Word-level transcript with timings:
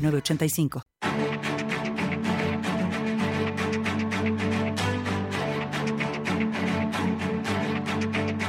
985. 0.00 0.82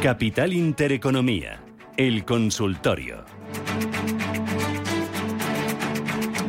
Capital 0.01 0.53
Intereconomía, 0.53 1.63
el 1.95 2.25
consultorio. 2.25 3.23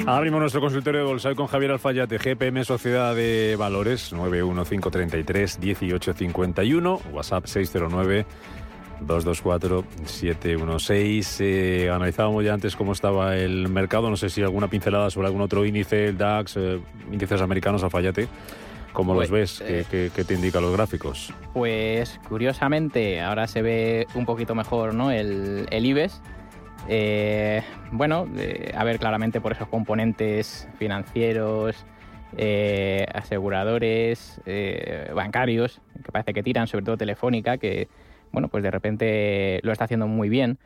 Abrimos 0.07 0.41
nuestro 0.41 0.61
consultorio 0.61 1.03
de 1.03 1.07
bolsa 1.07 1.33
con 1.35 1.47
Javier 1.47 1.71
Alfayate, 1.73 2.19
GPM 2.19 2.65
Sociedad 2.65 3.15
de 3.15 3.57
Valores, 3.57 4.13
91533-1851, 4.13 7.01
WhatsApp 7.13 7.47
609 7.47 8.27
224-716. 9.07 11.37
Eh, 11.41 11.91
analizábamos 11.91 12.45
ya 12.45 12.55
antes 12.55 12.77
cómo 12.77 12.93
estaba 12.93 13.37
el 13.37 13.69
mercado. 13.69 14.11
No 14.11 14.17
sé 14.17 14.31
si 14.31 14.43
alguna 14.43 14.69
pincelada 14.69 15.11
sobre 15.11 15.27
algún 15.29 15.43
otro 15.43 15.65
índice, 15.65 16.07
el 16.07 16.19
DAX, 16.19 16.57
eh, 16.57 16.81
índices 17.11 17.41
americanos, 17.41 17.83
Alfayate. 17.83 18.29
¿Cómo 18.93 19.15
los 19.15 19.29
Pues, 19.29 19.61
ves? 19.61 19.63
¿Qué, 19.67 19.85
qué, 19.91 20.11
qué 20.15 20.25
te 20.25 20.35
indican 20.35 20.63
los 20.63 20.73
gráficos? 20.73 21.33
Pues 21.55 22.21
curiosamente 22.29 23.23
ahora 23.23 23.47
se 23.47 23.63
ve 23.63 24.07
un 24.15 24.27
poquito 24.27 24.55
mejor 24.55 24.95
¿no? 24.95 25.11
el, 25.11 25.67
el 25.71 25.87
IBEX. 25.87 26.21
Eh, 26.89 27.63
bueno, 27.91 28.27
eh, 28.37 28.73
a 28.77 28.85
ver 28.85 28.99
claramente 28.99 29.41
por 29.41 29.53
esos 29.53 29.69
componentes 29.69 30.69
financieros, 30.79 31.87
eh, 32.37 33.07
aseguradores, 33.15 34.41
eh, 34.47 35.11
bancarios, 35.15 35.81
que 36.05 36.13
parece 36.13 36.35
que 36.35 36.43
tiran, 36.43 36.67
sobre 36.67 36.85
todo 36.85 36.97
Telefónica, 36.97 37.57
que 37.59 37.89
bueno, 38.33 38.49
pues 38.49 38.63
de 38.63 38.71
repente 38.71 39.61
lo 39.63 39.73
está 39.73 39.85
haciendo 39.85 40.09
muy 40.09 40.29
bien. 40.29 40.59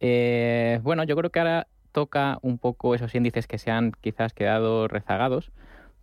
Eh, 0.00 0.80
bueno, 0.82 1.04
yo 1.04 1.16
creo 1.16 1.30
que 1.30 1.40
ahora 1.40 1.66
toca 1.92 2.38
un 2.42 2.58
poco 2.58 2.94
esos 2.94 3.14
índices 3.14 3.46
que 3.46 3.58
se 3.58 3.70
han 3.70 3.92
quizás 4.00 4.32
quedado 4.32 4.88
rezagados, 4.88 5.50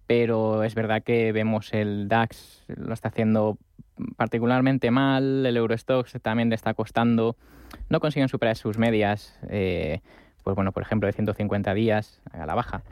pero 0.06 0.64
es 0.64 0.76
verdad 0.76 1.04
que 1.04 1.32
vemos 1.32 1.74
el 1.74 2.08
DAX 2.08 2.64
lo 2.68 2.94
está 2.94 3.10
haciendo 3.10 3.58
particularmente 4.16 4.92
mal, 4.92 5.46
el 5.46 5.58
Eurostox 5.58 6.14
también 6.22 6.50
le 6.50 6.56
está 6.56 6.74
costando, 6.74 7.36
no 7.90 8.00
consiguen 8.00 8.30
superar 8.30 8.56
sus 8.56 8.78
medias, 8.78 9.40
eh, 9.50 10.02
pues 10.44 10.56
bueno, 10.56 10.72
por 10.72 10.84
ejemplo, 10.84 11.08
de 11.08 11.14
150 11.14 11.74
días 11.74 12.22
a 12.32 12.46
la 12.46 12.56
baja. 12.56 12.84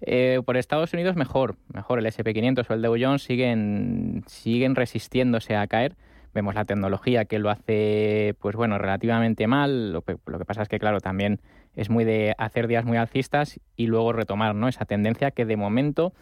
Eh, 0.00 0.40
por 0.44 0.56
Estados 0.56 0.92
Unidos 0.92 1.16
mejor, 1.16 1.56
mejor 1.72 1.98
el 1.98 2.06
SP500 2.06 2.66
o 2.68 2.74
el 2.74 2.82
Dow 2.82 2.96
Jones 2.98 3.22
siguen, 3.22 4.24
siguen 4.26 4.74
resistiéndose 4.74 5.56
a 5.56 5.66
caer. 5.66 5.96
Vemos 6.34 6.54
la 6.54 6.64
tecnología 6.64 7.24
que 7.24 7.38
lo 7.38 7.48
hace, 7.50 8.34
pues 8.40 8.56
bueno, 8.56 8.76
relativamente 8.76 9.46
mal. 9.46 9.92
Lo 9.92 10.02
que, 10.02 10.16
lo 10.26 10.38
que 10.38 10.44
pasa 10.44 10.62
es 10.62 10.68
que, 10.68 10.78
claro, 10.78 11.00
también 11.00 11.40
es 11.74 11.90
muy 11.90 12.04
de 12.04 12.34
hacer 12.38 12.66
días 12.68 12.84
muy 12.84 12.96
alcistas 12.96 13.60
y 13.76 13.86
luego 13.86 14.12
retomar 14.12 14.54
¿no? 14.54 14.68
esa 14.68 14.84
tendencia 14.84 15.30
que 15.30 15.44
de 15.44 15.56
momento 15.56 16.12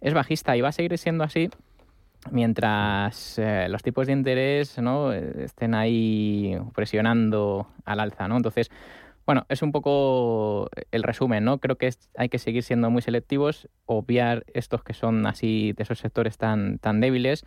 es 0.00 0.14
bajista 0.14 0.56
y 0.56 0.60
va 0.60 0.68
a 0.68 0.72
seguir 0.72 0.96
siendo 0.98 1.24
así 1.24 1.48
mientras 2.30 3.38
eh, 3.38 3.66
los 3.68 3.82
tipos 3.82 4.06
de 4.06 4.12
interés 4.12 4.78
¿no? 4.78 5.12
estén 5.12 5.74
ahí 5.74 6.56
presionando 6.74 7.68
al 7.84 8.00
alza. 8.00 8.28
¿no? 8.28 8.36
Entonces, 8.36 8.70
bueno, 9.26 9.44
es 9.48 9.62
un 9.62 9.72
poco 9.72 10.68
el 10.92 11.02
resumen, 11.02 11.44
¿no? 11.44 11.58
Creo 11.58 11.76
que 11.76 11.88
es- 11.88 12.10
hay 12.16 12.28
que 12.28 12.38
seguir 12.38 12.62
siendo 12.62 12.90
muy 12.90 13.02
selectivos, 13.02 13.68
obviar 13.84 14.44
estos 14.54 14.84
que 14.84 14.94
son 14.94 15.26
así 15.26 15.72
de 15.72 15.82
esos 15.82 15.98
sectores 15.98 16.38
tan, 16.38 16.78
tan 16.78 17.00
débiles 17.00 17.44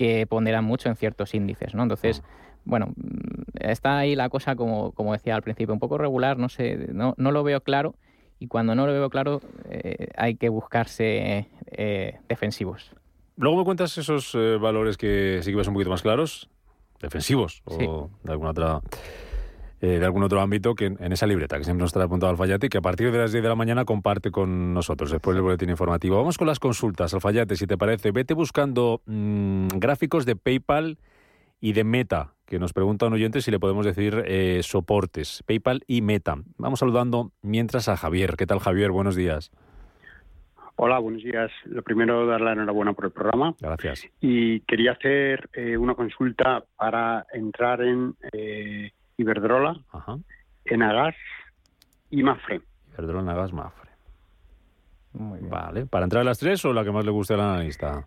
que 0.00 0.26
ponderan 0.26 0.64
mucho 0.64 0.88
en 0.88 0.96
ciertos 0.96 1.34
índices, 1.34 1.74
¿no? 1.74 1.82
Entonces, 1.82 2.22
bueno, 2.64 2.86
mm, 2.96 3.42
está 3.60 3.98
ahí 3.98 4.16
la 4.16 4.30
cosa, 4.30 4.56
como, 4.56 4.92
como 4.92 5.12
decía 5.12 5.34
al 5.34 5.42
principio, 5.42 5.74
un 5.74 5.78
poco 5.78 5.98
regular, 5.98 6.38
no 6.38 6.48
sé, 6.48 6.88
no, 6.94 7.12
no 7.18 7.32
lo 7.32 7.42
veo 7.44 7.60
claro 7.60 7.94
y 8.38 8.46
cuando 8.46 8.74
no 8.74 8.86
lo 8.86 8.92
veo 8.94 9.10
claro 9.10 9.42
eh, 9.68 10.08
hay 10.16 10.36
que 10.36 10.48
buscarse 10.48 11.48
eh, 11.66 12.18
defensivos. 12.30 12.94
Luego 13.36 13.58
me 13.58 13.64
cuentas 13.64 13.98
esos 13.98 14.34
eh, 14.34 14.56
valores 14.56 14.96
que 14.96 15.40
sí 15.42 15.50
que 15.50 15.56
ves 15.58 15.68
un 15.68 15.74
poquito 15.74 15.90
más 15.90 16.00
claros, 16.00 16.48
defensivos 16.98 17.62
Sí. 17.68 17.84
o 17.86 18.08
de 18.22 18.32
alguna 18.32 18.50
otra 18.52 18.80
eh, 19.80 19.98
de 19.98 20.04
algún 20.04 20.22
otro 20.22 20.40
ámbito 20.40 20.74
que 20.74 20.86
en, 20.86 20.96
en 21.00 21.12
esa 21.12 21.26
libreta 21.26 21.56
que 21.56 21.64
siempre 21.64 21.82
nos 21.82 21.92
trae 21.92 22.04
apuntado 22.04 22.30
Alfayate 22.30 22.66
y 22.66 22.68
que 22.68 22.78
a 22.78 22.82
partir 22.82 23.10
de 23.10 23.18
las 23.18 23.32
10 23.32 23.42
de 23.42 23.48
la 23.48 23.54
mañana 23.54 23.84
comparte 23.84 24.30
con 24.30 24.74
nosotros 24.74 25.10
después 25.10 25.34
del 25.34 25.42
boletín 25.42 25.70
informativo. 25.70 26.16
Vamos 26.16 26.36
con 26.38 26.46
las 26.46 26.58
consultas, 26.58 27.14
Alfayate, 27.14 27.56
si 27.56 27.66
te 27.66 27.78
parece. 27.78 28.10
Vete 28.10 28.34
buscando 28.34 29.00
mm, 29.06 29.68
gráficos 29.78 30.26
de 30.26 30.36
PayPal 30.36 30.98
y 31.60 31.72
de 31.72 31.84
Meta, 31.84 32.34
que 32.46 32.58
nos 32.58 32.72
pregunta 32.72 33.06
un 33.06 33.12
oyente 33.12 33.40
si 33.40 33.50
le 33.50 33.60
podemos 33.60 33.86
decir 33.86 34.22
eh, 34.26 34.60
soportes, 34.62 35.42
PayPal 35.46 35.82
y 35.86 36.02
Meta. 36.02 36.36
Vamos 36.56 36.80
saludando 36.80 37.32
mientras 37.42 37.88
a 37.88 37.96
Javier. 37.96 38.36
¿Qué 38.36 38.46
tal, 38.46 38.60
Javier? 38.60 38.90
Buenos 38.90 39.16
días. 39.16 39.50
Hola, 40.76 40.98
buenos 40.98 41.22
días. 41.22 41.50
Lo 41.66 41.82
primero, 41.82 42.26
dar 42.26 42.40
la 42.40 42.52
enhorabuena 42.52 42.94
por 42.94 43.04
el 43.04 43.10
programa. 43.10 43.54
Gracias. 43.60 44.08
Y 44.20 44.60
quería 44.60 44.92
hacer 44.92 45.50
eh, 45.52 45.76
una 45.76 45.94
consulta 45.94 46.64
para 46.76 47.26
entrar 47.34 47.82
en 47.82 48.14
eh, 48.32 48.92
Iberdrola, 49.20 49.76
Ajá. 49.92 50.16
Enagas 50.64 51.14
y 52.10 52.22
Mafre. 52.22 52.60
Iberdrola, 52.94 53.34
Gas, 53.34 53.52
Mafre. 53.52 53.90
Muy 55.12 55.38
bien. 55.40 55.50
Vale. 55.50 55.86
¿Para 55.86 56.04
entrar 56.04 56.22
a 56.22 56.24
las 56.24 56.38
tres 56.38 56.64
o 56.64 56.72
la 56.72 56.84
que 56.84 56.90
más 56.92 57.04
le 57.04 57.10
guste 57.10 57.34
al 57.34 57.40
analista? 57.40 58.06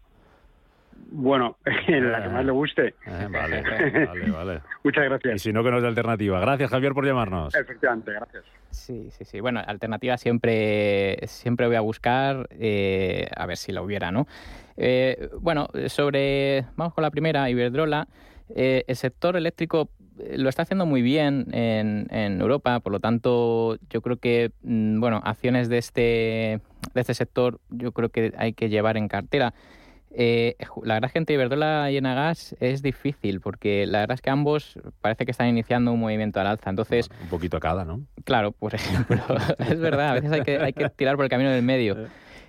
Bueno, 1.11 1.57
en 1.65 2.11
la 2.11 2.23
que 2.23 2.29
más 2.29 2.45
le 2.45 2.51
guste. 2.51 2.87
Eh, 3.05 3.27
vale, 3.31 3.61
vale, 3.61 4.31
vale. 4.31 4.61
Muchas 4.83 5.03
Y 5.05 5.09
gracias. 5.09 5.41
si 5.41 5.53
no, 5.53 5.63
que 5.63 5.71
nos 5.71 5.81
dé 5.81 5.87
alternativa. 5.87 6.39
Gracias, 6.39 6.69
Javier, 6.69 6.93
por 6.93 7.05
llamarnos. 7.05 7.53
Efectivamente, 7.55 8.11
gracias. 8.13 8.43
Sí, 8.71 9.09
sí, 9.11 9.25
sí. 9.25 9.39
Bueno, 9.39 9.61
alternativa 9.65 10.17
siempre, 10.17 11.17
siempre 11.27 11.67
voy 11.67 11.75
a 11.75 11.81
buscar, 11.81 12.47
eh, 12.51 13.27
a 13.35 13.45
ver 13.45 13.57
si 13.57 13.71
la 13.71 13.81
hubiera, 13.81 14.11
¿no? 14.11 14.25
Eh, 14.77 15.29
bueno, 15.39 15.67
sobre, 15.87 16.65
vamos 16.75 16.93
con 16.93 17.03
la 17.03 17.11
primera, 17.11 17.49
Iberdrola. 17.49 18.07
Eh, 18.55 18.83
el 18.87 18.95
sector 18.95 19.35
eléctrico 19.35 19.89
eh, 20.19 20.37
lo 20.37 20.47
está 20.47 20.61
haciendo 20.61 20.85
muy 20.85 21.01
bien 21.01 21.47
en, 21.51 22.07
en 22.11 22.39
Europa, 22.39 22.79
por 22.79 22.91
lo 22.91 22.99
tanto, 22.99 23.77
yo 23.89 24.01
creo 24.01 24.17
que, 24.17 24.51
mm, 24.61 24.99
bueno, 24.99 25.21
acciones 25.23 25.69
de 25.69 25.79
este, 25.79 26.61
de 26.93 27.01
este 27.01 27.13
sector 27.15 27.59
yo 27.69 27.91
creo 27.91 28.09
que 28.09 28.33
hay 28.37 28.53
que 28.53 28.69
llevar 28.69 28.97
en 28.97 29.07
cartera. 29.07 29.53
Eh, 30.15 30.55
la 30.83 30.93
verdad 30.93 31.07
es 31.07 31.13
que 31.13 31.19
entre 31.19 31.33
Iberdrola 31.33 31.89
y 31.89 31.97
Enagas 31.97 32.55
es 32.59 32.83
difícil, 32.83 33.41
porque 33.41 33.87
la 33.87 34.01
verdad 34.01 34.15
es 34.15 34.21
que 34.21 34.29
ambos 34.29 34.79
parece 35.01 35.25
que 35.25 35.31
están 35.31 35.47
iniciando 35.47 35.91
un 35.91 35.99
movimiento 35.99 36.39
al 36.39 36.47
alza. 36.47 36.69
Entonces, 36.69 37.09
Un 37.23 37.29
poquito 37.29 37.57
a 37.57 37.59
cada, 37.59 37.83
¿no? 37.83 38.01
Claro, 38.23 38.51
por 38.51 38.75
ejemplo, 38.75 39.23
es 39.57 39.79
verdad, 39.79 40.09
a 40.09 40.13
veces 40.13 40.31
hay 40.31 40.41
que, 40.41 40.57
hay 40.59 40.73
que 40.73 40.87
tirar 40.89 41.15
por 41.15 41.25
el 41.25 41.29
camino 41.29 41.49
del 41.49 41.63
medio. 41.63 41.97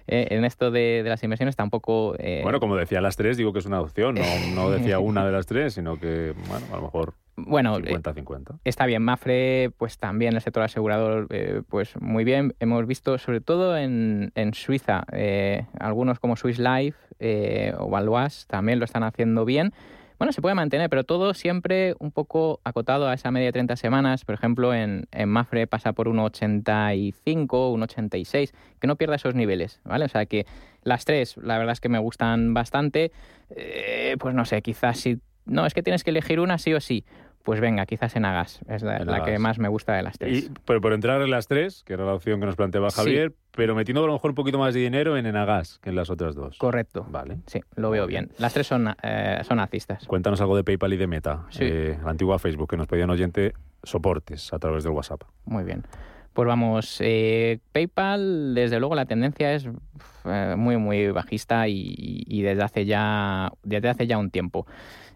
Eh, 0.06 0.28
en 0.30 0.44
esto 0.44 0.70
de, 0.70 1.02
de 1.02 1.08
las 1.08 1.22
inversiones 1.22 1.56
tampoco... 1.56 2.14
eh, 2.18 2.40
Bueno, 2.42 2.60
como 2.60 2.76
decía 2.76 3.00
las 3.00 3.16
tres, 3.16 3.36
digo 3.36 3.52
que 3.52 3.58
es 3.60 3.66
una 3.66 3.80
opción. 3.80 4.14
No, 4.16 4.22
no 4.54 4.70
decía 4.76 4.98
una 4.98 5.24
de 5.24 5.32
las 5.32 5.46
tres, 5.46 5.74
sino 5.74 5.98
que, 5.98 6.34
bueno, 6.48 6.66
a 6.72 6.76
lo 6.76 6.82
mejor 6.82 7.14
bueno, 7.36 7.78
eh, 7.78 7.82
50-50. 7.96 8.58
está 8.64 8.86
bien, 8.86 9.02
Mafre, 9.02 9.70
pues 9.76 9.98
también 9.98 10.34
el 10.34 10.40
sector 10.40 10.62
asegurador, 10.62 11.26
eh, 11.30 11.62
pues 11.68 12.00
muy 12.00 12.22
bien. 12.22 12.54
Hemos 12.60 12.86
visto, 12.86 13.18
sobre 13.18 13.40
todo 13.40 13.76
en, 13.76 14.30
en 14.36 14.54
Suiza, 14.54 15.04
eh, 15.12 15.66
algunos 15.80 16.20
como 16.20 16.36
Swiss 16.36 16.58
Life 16.60 16.96
eh, 17.18 17.72
o 17.78 17.88
Valois 17.88 18.46
también 18.46 18.78
lo 18.78 18.84
están 18.84 19.02
haciendo 19.02 19.44
bien. 19.44 19.72
Bueno, 20.24 20.32
se 20.32 20.40
puede 20.40 20.54
mantener, 20.54 20.88
pero 20.88 21.04
todo 21.04 21.34
siempre 21.34 21.96
un 21.98 22.10
poco 22.10 22.58
acotado 22.64 23.06
a 23.06 23.12
esa 23.12 23.30
media 23.30 23.48
de 23.48 23.52
30 23.52 23.76
semanas. 23.76 24.24
Por 24.24 24.34
ejemplo, 24.34 24.72
en, 24.72 25.06
en 25.12 25.28
Mafre 25.28 25.66
pasa 25.66 25.92
por 25.92 26.08
1,85, 26.08 27.46
1,86, 27.46 28.54
que 28.80 28.86
no 28.86 28.96
pierda 28.96 29.16
esos 29.16 29.34
niveles, 29.34 29.82
¿vale? 29.84 30.06
O 30.06 30.08
sea 30.08 30.24
que 30.24 30.46
las 30.82 31.04
tres, 31.04 31.36
la 31.36 31.58
verdad 31.58 31.74
es 31.74 31.80
que 31.80 31.90
me 31.90 31.98
gustan 31.98 32.54
bastante. 32.54 33.12
Eh, 33.50 34.16
pues 34.18 34.34
no 34.34 34.46
sé, 34.46 34.62
quizás 34.62 34.98
si... 34.98 35.18
No, 35.44 35.66
es 35.66 35.74
que 35.74 35.82
tienes 35.82 36.04
que 36.04 36.08
elegir 36.08 36.40
una 36.40 36.56
sí 36.56 36.72
o 36.72 36.80
sí. 36.80 37.04
Pues 37.44 37.60
venga, 37.60 37.84
quizás 37.84 38.16
en 38.16 38.24
Agas, 38.24 38.60
es 38.68 38.82
la, 38.82 39.22
que 39.22 39.38
más 39.38 39.58
me 39.58 39.68
gusta 39.68 39.94
de 39.94 40.02
las 40.02 40.16
tres. 40.16 40.44
Y, 40.44 40.50
pero 40.64 40.80
por 40.80 40.94
entrar 40.94 41.20
en 41.20 41.30
las 41.30 41.46
tres, 41.46 41.84
que 41.84 41.92
era 41.92 42.06
la 42.06 42.14
opción 42.14 42.40
que 42.40 42.46
nos 42.46 42.56
planteaba 42.56 42.88
Sí. 42.88 42.96
Javier, 42.96 43.34
pero 43.50 43.74
metiendo 43.74 44.02
a 44.02 44.06
lo 44.06 44.14
mejor 44.14 44.30
un 44.30 44.34
poquito 44.34 44.58
más 44.58 44.72
de 44.72 44.80
dinero 44.80 45.18
en 45.18 45.26
Enagas 45.26 45.78
que 45.82 45.90
en 45.90 45.96
las 45.96 46.08
otras 46.08 46.34
dos. 46.34 46.56
Correcto. 46.56 47.06
Vale. 47.10 47.36
Sí, 47.46 47.60
lo 47.76 47.90
veo 47.90 48.06
bien. 48.06 48.30
Las 48.38 48.54
tres 48.54 48.66
son, 48.66 48.94
eh, 49.02 49.40
son 49.46 49.60
alcistas. 49.60 50.06
Cuéntanos 50.06 50.40
algo 50.40 50.56
de 50.56 50.64
PayPal 50.64 50.94
y 50.94 50.96
de 50.96 51.06
Meta. 51.06 51.44
Sí. 51.50 51.64
Eh, 51.64 51.98
la 52.02 52.10
antigua 52.10 52.38
Facebook 52.38 52.70
que 52.70 52.78
nos 52.78 52.86
pedía 52.86 53.04
un 53.04 53.10
oyente 53.10 53.52
soportes 53.82 54.50
a 54.54 54.58
través 54.58 54.82
del 54.82 54.94
WhatsApp. 54.94 55.24
Muy 55.44 55.64
bien. 55.64 55.84
Pues 56.34 56.48
vamos, 56.48 56.96
eh, 57.00 57.60
PayPal, 57.70 58.54
desde 58.54 58.80
luego 58.80 58.96
la 58.96 59.04
tendencia 59.04 59.54
es 59.54 59.68
eh, 60.24 60.54
muy, 60.58 60.76
muy 60.78 61.12
bajista 61.12 61.68
y, 61.68 62.42
desde 62.42 62.62
hace 62.64 62.86
ya, 62.86 63.52
desde 63.62 63.88
hace 63.88 64.08
ya 64.08 64.18
un 64.18 64.30
tiempo. 64.30 64.66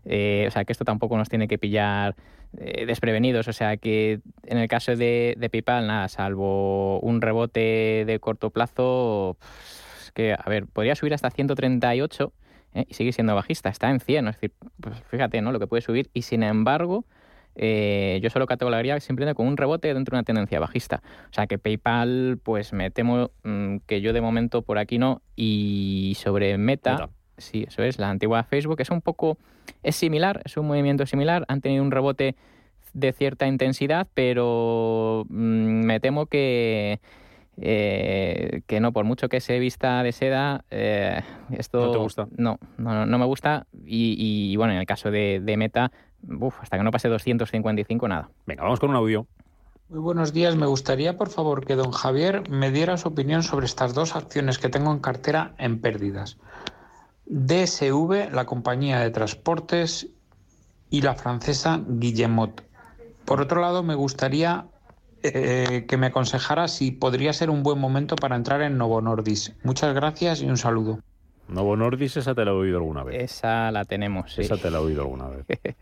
Eh, 0.04 0.44
o 0.48 0.50
sea 0.50 0.64
que 0.64 0.72
esto 0.72 0.84
tampoco 0.84 1.16
nos 1.16 1.28
tiene 1.28 1.48
que 1.48 1.58
pillar 1.58 2.16
desprevenidos. 2.52 3.46
O 3.48 3.52
sea 3.52 3.76
que 3.76 4.20
en 4.44 4.58
el 4.58 4.68
caso 4.68 4.96
de, 4.96 5.36
PayPal, 5.52 5.86
nada, 5.86 6.08
salvo 6.08 6.98
un 7.00 7.20
rebote 7.20 8.04
de 8.06 8.18
corto 8.20 8.50
plazo, 8.50 9.36
que, 10.14 10.32
a 10.32 10.48
ver, 10.48 10.66
podría 10.66 10.94
subir 10.94 11.12
hasta 11.12 11.30
138 11.30 12.32
y 12.86 12.94
sigue 12.94 13.12
siendo 13.12 13.34
bajista, 13.34 13.68
está 13.68 13.90
en 13.90 14.00
100. 14.00 14.28
Es 14.28 14.36
decir, 14.36 14.52
pues 14.80 14.98
fíjate, 15.08 15.42
¿no? 15.42 15.52
Lo 15.52 15.58
que 15.58 15.66
puede 15.66 15.82
subir 15.82 16.08
y 16.14 16.22
sin 16.22 16.42
embargo 16.42 17.04
eh, 17.60 18.20
yo 18.22 18.30
solo 18.30 18.46
categorizaría 18.46 18.98
simplemente 19.00 19.34
con 19.34 19.48
un 19.48 19.56
rebote 19.56 19.92
dentro 19.92 20.14
de 20.14 20.20
una 20.20 20.24
tendencia 20.24 20.60
bajista. 20.60 21.02
O 21.28 21.32
sea 21.32 21.46
que 21.46 21.58
PayPal, 21.58 22.38
pues 22.42 22.72
me 22.72 22.90
temo 22.90 23.30
mm, 23.42 23.78
que 23.86 24.00
yo 24.00 24.12
de 24.12 24.20
momento 24.20 24.62
por 24.62 24.78
aquí 24.78 24.98
no. 24.98 25.20
Y 25.34 26.16
sobre 26.18 26.56
Meta, 26.56 27.10
sí, 27.38 27.64
eso 27.66 27.82
es, 27.82 27.98
la 27.98 28.10
antigua 28.10 28.44
Facebook, 28.44 28.80
es 28.80 28.90
un 28.90 29.00
poco, 29.00 29.38
es 29.82 29.96
similar, 29.96 30.42
es 30.44 30.56
un 30.56 30.66
movimiento 30.66 31.06
similar. 31.06 31.44
Han 31.48 31.60
tenido 31.60 31.82
un 31.82 31.90
rebote 31.90 32.36
de 32.92 33.12
cierta 33.12 33.46
intensidad, 33.46 34.06
pero 34.14 35.24
mm, 35.28 35.84
me 35.84 36.00
temo 36.00 36.26
que... 36.26 37.00
Eh, 37.60 38.60
que 38.68 38.78
no, 38.78 38.92
por 38.92 39.04
mucho 39.04 39.28
que 39.28 39.40
se 39.40 39.58
vista 39.58 40.04
de 40.04 40.12
seda, 40.12 40.64
eh, 40.70 41.22
esto 41.50 41.86
no 41.86 41.90
te 41.90 41.98
gusta. 41.98 42.28
No, 42.36 42.60
no, 42.76 43.04
no 43.04 43.18
me 43.18 43.24
gusta. 43.24 43.66
Y, 43.84 44.54
bueno, 44.54 44.74
en 44.74 44.78
el 44.78 44.86
caso 44.86 45.10
de 45.10 45.54
Meta, 45.58 45.90
Uf, 46.26 46.60
hasta 46.60 46.76
que 46.76 46.82
no 46.82 46.90
pase 46.90 47.08
255, 47.08 48.08
nada. 48.08 48.30
Venga, 48.46 48.62
vamos 48.62 48.80
con 48.80 48.90
un 48.90 48.96
audio. 48.96 49.26
Muy 49.88 50.00
buenos 50.00 50.32
días. 50.32 50.56
Me 50.56 50.66
gustaría, 50.66 51.16
por 51.16 51.30
favor, 51.30 51.64
que 51.64 51.74
don 51.74 51.92
Javier 51.92 52.48
me 52.50 52.70
diera 52.70 52.96
su 52.96 53.08
opinión 53.08 53.42
sobre 53.42 53.66
estas 53.66 53.94
dos 53.94 54.16
acciones 54.16 54.58
que 54.58 54.68
tengo 54.68 54.92
en 54.92 54.98
cartera 54.98 55.54
en 55.58 55.80
pérdidas. 55.80 56.36
DSV, 57.28 58.32
la 58.32 58.46
compañía 58.46 59.00
de 59.00 59.10
transportes, 59.10 60.08
y 60.90 61.02
la 61.02 61.14
francesa 61.14 61.80
Guillemot. 61.86 62.62
Por 63.24 63.40
otro 63.40 63.60
lado, 63.60 63.82
me 63.82 63.94
gustaría 63.94 64.66
eh, 65.22 65.84
que 65.88 65.96
me 65.96 66.06
aconsejara 66.06 66.68
si 66.68 66.90
podría 66.92 67.32
ser 67.32 67.50
un 67.50 67.62
buen 67.62 67.78
momento 67.78 68.16
para 68.16 68.36
entrar 68.36 68.62
en 68.62 68.78
Novo 68.78 69.00
Nordis. 69.00 69.54
Muchas 69.62 69.94
gracias 69.94 70.40
y 70.40 70.46
un 70.46 70.56
saludo. 70.56 71.00
Novo 71.48 71.76
Nordis, 71.76 72.16
esa 72.16 72.34
te 72.34 72.44
la 72.44 72.50
he 72.50 72.54
oído 72.54 72.76
alguna 72.76 73.02
vez. 73.02 73.22
Esa 73.22 73.70
la 73.72 73.84
tenemos, 73.84 74.32
sí. 74.32 74.42
Esa 74.42 74.56
te 74.56 74.70
la 74.70 74.78
he 74.78 74.80
oído 74.80 75.02
alguna 75.02 75.28
vez. 75.28 75.46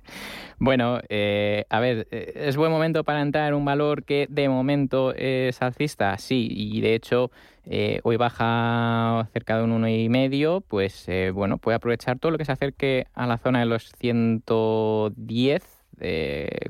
bueno, 0.58 1.00
eh, 1.08 1.64
a 1.68 1.80
ver, 1.80 2.06
eh, 2.10 2.32
¿es 2.36 2.56
buen 2.56 2.70
momento 2.70 3.02
para 3.02 3.20
entrar 3.20 3.48
en 3.48 3.54
un 3.54 3.64
valor 3.64 4.04
que 4.04 4.26
de 4.30 4.48
momento 4.48 5.12
es 5.14 5.60
alcista? 5.62 6.16
Sí, 6.18 6.48
y 6.50 6.80
de 6.80 6.94
hecho 6.94 7.32
eh, 7.64 8.00
hoy 8.04 8.16
baja 8.16 9.28
cerca 9.32 9.58
de 9.58 9.64
un 9.64 9.82
1,5, 9.82 10.62
pues 10.66 11.08
bueno, 11.34 11.58
puede 11.58 11.74
aprovechar 11.76 12.18
todo 12.18 12.30
lo 12.30 12.38
que 12.38 12.44
se 12.44 12.52
acerque 12.52 13.06
a 13.14 13.26
la 13.26 13.38
zona 13.38 13.58
de 13.60 13.66
los 13.66 13.92
110 13.98 15.64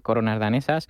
coronas 0.03 0.41
danesas 0.41 0.89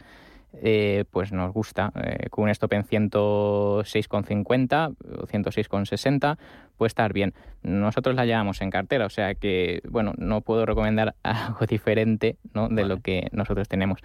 eh, 0.62 1.04
pues 1.10 1.32
nos 1.32 1.52
gusta. 1.52 1.92
Eh, 1.94 2.28
con 2.30 2.44
un 2.44 2.50
stop 2.50 2.72
en 2.74 2.84
106,50 2.84 4.96
o 5.18 5.26
106,60 5.26 6.38
puede 6.76 6.88
estar 6.88 7.12
bien. 7.12 7.34
Nosotros 7.62 8.14
la 8.14 8.24
llevamos 8.24 8.60
en 8.60 8.70
cartera, 8.70 9.06
o 9.06 9.10
sea 9.10 9.34
que, 9.34 9.80
bueno, 9.88 10.12
no 10.18 10.40
puedo 10.40 10.66
recomendar 10.66 11.14
algo 11.22 11.66
diferente 11.66 12.36
¿no? 12.54 12.68
de 12.68 12.84
lo 12.84 13.00
que 13.00 13.28
nosotros 13.32 13.68
tenemos. 13.68 14.00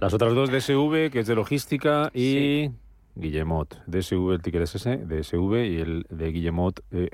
Las 0.00 0.14
otras 0.14 0.34
dos 0.34 0.50
DSV, 0.50 1.10
que 1.10 1.20
es 1.20 1.26
de 1.26 1.34
logística, 1.34 2.10
y 2.14 2.70
Guillemot. 3.16 3.82
DSV, 3.86 4.32
el 4.32 4.42
ticket 4.42 4.62
es 4.62 4.74
ese, 4.76 4.96
DSV, 4.96 5.66
y 5.66 5.80
el 5.80 6.06
de 6.08 6.32
Guillemot, 6.32 6.80
eh, 6.90 7.10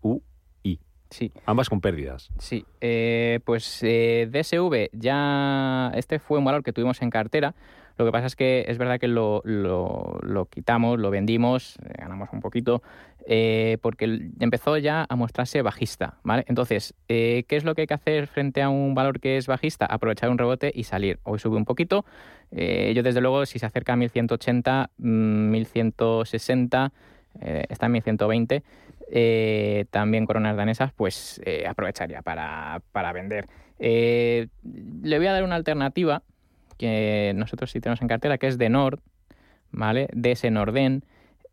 GUI. 0.00 0.80
Sí. 1.10 1.32
Ambas 1.46 1.70
con 1.70 1.80
pérdidas. 1.80 2.30
Sí, 2.38 2.64
eh, 2.80 3.40
pues 3.44 3.80
DSV 3.80 4.90
ya, 4.92 5.90
este 5.94 6.18
fue 6.18 6.38
un 6.38 6.44
valor 6.44 6.62
que 6.62 6.72
tuvimos 6.72 7.00
en 7.02 7.10
cartera, 7.10 7.54
lo 7.98 8.04
que 8.04 8.12
pasa 8.12 8.26
es 8.26 8.36
que 8.36 8.64
es 8.68 8.78
verdad 8.78 9.00
que 9.00 9.08
lo, 9.08 9.42
quitamos, 10.50 11.00
lo 11.00 11.10
vendimos, 11.10 11.76
eh, 11.84 11.94
ganamos 11.98 12.28
un 12.32 12.40
poquito, 12.40 12.80
eh, 13.26 13.78
porque 13.82 14.30
empezó 14.38 14.78
ya 14.78 15.04
a 15.08 15.16
mostrarse 15.16 15.62
bajista. 15.62 16.18
¿vale? 16.22 16.44
Entonces, 16.46 16.94
eh, 17.08 17.44
¿qué 17.48 17.56
es 17.56 17.64
lo 17.64 17.74
que 17.74 17.82
hay 17.82 17.86
que 17.88 17.94
hacer 17.94 18.28
frente 18.28 18.62
a 18.62 18.68
un 18.68 18.94
valor 18.94 19.18
que 19.18 19.36
es 19.36 19.48
bajista? 19.48 19.84
Aprovechar 19.84 20.30
un 20.30 20.38
rebote 20.38 20.70
y 20.72 20.84
salir. 20.84 21.18
Hoy 21.24 21.40
sube 21.40 21.56
un 21.56 21.64
poquito. 21.64 22.04
yo, 22.52 23.02
desde 23.02 23.20
luego, 23.20 23.44
si 23.46 23.58
se 23.58 23.66
acerca 23.66 23.94
a 23.94 23.96
1180, 23.96 24.90
1160, 24.96 26.88
mm, 26.88 27.40
está 27.68 27.86
en 27.86 27.92
1120. 27.92 28.62
también 29.90 30.24
coronas 30.24 30.56
danesas, 30.56 30.92
pues 30.92 31.40
aprovecharía 31.68 32.22
para, 32.22 32.80
para 32.92 33.12
vender. 33.12 33.48
le 33.80 34.48
voy 35.18 35.26
a 35.26 35.32
dar 35.32 35.42
una 35.42 35.56
alternativa 35.56 36.22
que 36.78 37.32
nosotros 37.36 37.70
sí 37.70 37.80
tenemos 37.80 38.00
en 38.00 38.08
cartera, 38.08 38.38
que 38.38 38.46
es 38.46 38.56
de 38.56 38.68
Nord, 38.68 39.00
¿vale? 39.70 40.08
De 40.12 40.32
ese 40.32 40.50
Norden. 40.50 41.04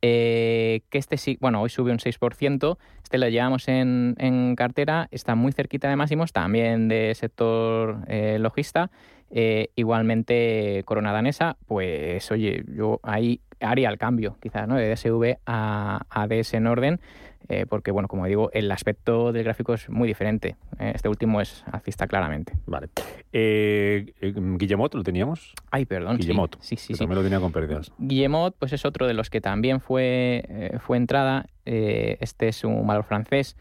Eh, 0.02 0.82
que 0.90 1.00
este 1.00 1.18
sí, 1.18 1.38
bueno, 1.42 1.62
hoy 1.62 1.70
sube 1.70 1.92
un 1.92 1.98
6%, 1.98 2.78
este 3.02 3.18
lo 3.18 3.28
llevamos 3.28 3.68
en, 3.68 4.54
cartera, 4.56 5.08
está 5.10 5.34
muy 5.34 5.52
cerquita 5.52 5.90
de 5.90 5.96
máximos, 5.96 6.32
también 6.32 6.88
de 6.88 7.16
sector 7.16 8.04
eh, 8.08 8.38
logista, 8.40 8.92
eh, 9.32 9.70
igualmente 9.76 10.84
Corona 10.86 11.12
Danesa, 11.12 11.58
pues 11.66 12.30
oye, 12.30 12.64
yo 12.68 13.00
ahí 13.02 13.42
haría 13.66 13.90
el 13.90 13.98
cambio, 13.98 14.38
quizás, 14.42 14.68
¿no? 14.68 14.76
De 14.76 14.90
DSV 14.94 15.38
a, 15.46 16.06
a 16.10 16.28
DS 16.28 16.60
Norden, 16.62 17.00
eh, 17.48 17.66
porque, 17.68 17.92
bueno, 17.92 18.08
como 18.08 18.26
digo, 18.26 18.50
el 18.54 18.72
aspecto 18.72 19.32
del 19.32 19.44
gráfico 19.44 19.74
es 19.74 19.90
muy 19.90 20.08
diferente. 20.08 20.56
Eh, 20.80 20.94
este 20.96 21.10
último 21.10 21.42
es 21.42 21.64
alcista 21.72 22.08
claramente. 22.08 22.54
Vale. 22.66 22.90
Eh, 23.32 24.14
Guillemot, 24.22 24.94
¿lo 24.96 25.04
teníamos? 25.04 25.54
Ay, 25.70 25.86
perdón. 25.86 26.18
Guillemot. 26.18 26.58
Sí, 26.60 26.76
sí, 26.76 26.94
sí. 26.94 27.00
También 27.00 27.18
lo 27.18 27.24
tenía 27.24 27.40
con 27.40 27.52
pérdidas. 27.52 27.92
Guillemot, 27.98 28.56
pues 28.58 28.74
es 28.74 28.86
otro 28.86 29.08
de 29.08 29.14
los 29.14 29.30
que 29.30 29.42
también 29.42 29.80
fue, 29.80 30.72
fue 30.80 30.98
entrada. 30.98 31.48
este 31.66 32.48
es 32.48 32.64
un 32.64 32.86
valor 32.88 33.04
francés. 33.04 33.56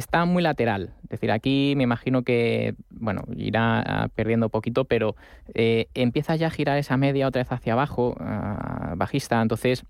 Está 0.00 0.24
muy 0.24 0.42
lateral. 0.42 0.94
Es 1.02 1.10
decir, 1.10 1.30
aquí 1.30 1.74
me 1.76 1.82
imagino 1.82 2.22
que, 2.22 2.74
bueno, 2.88 3.24
irá 3.36 4.08
perdiendo 4.14 4.48
poquito, 4.48 4.86
pero 4.86 5.14
empieza 5.52 6.36
ya 6.36 6.46
a 6.46 6.50
girar 6.50 6.78
esa 6.78 6.96
media 6.96 7.28
otra 7.28 7.42
vez 7.42 7.52
hacia 7.52 7.74
abajo, 7.74 8.16
ah, 8.18 8.94
bajista. 8.96 9.42
Entonces, 9.42 9.84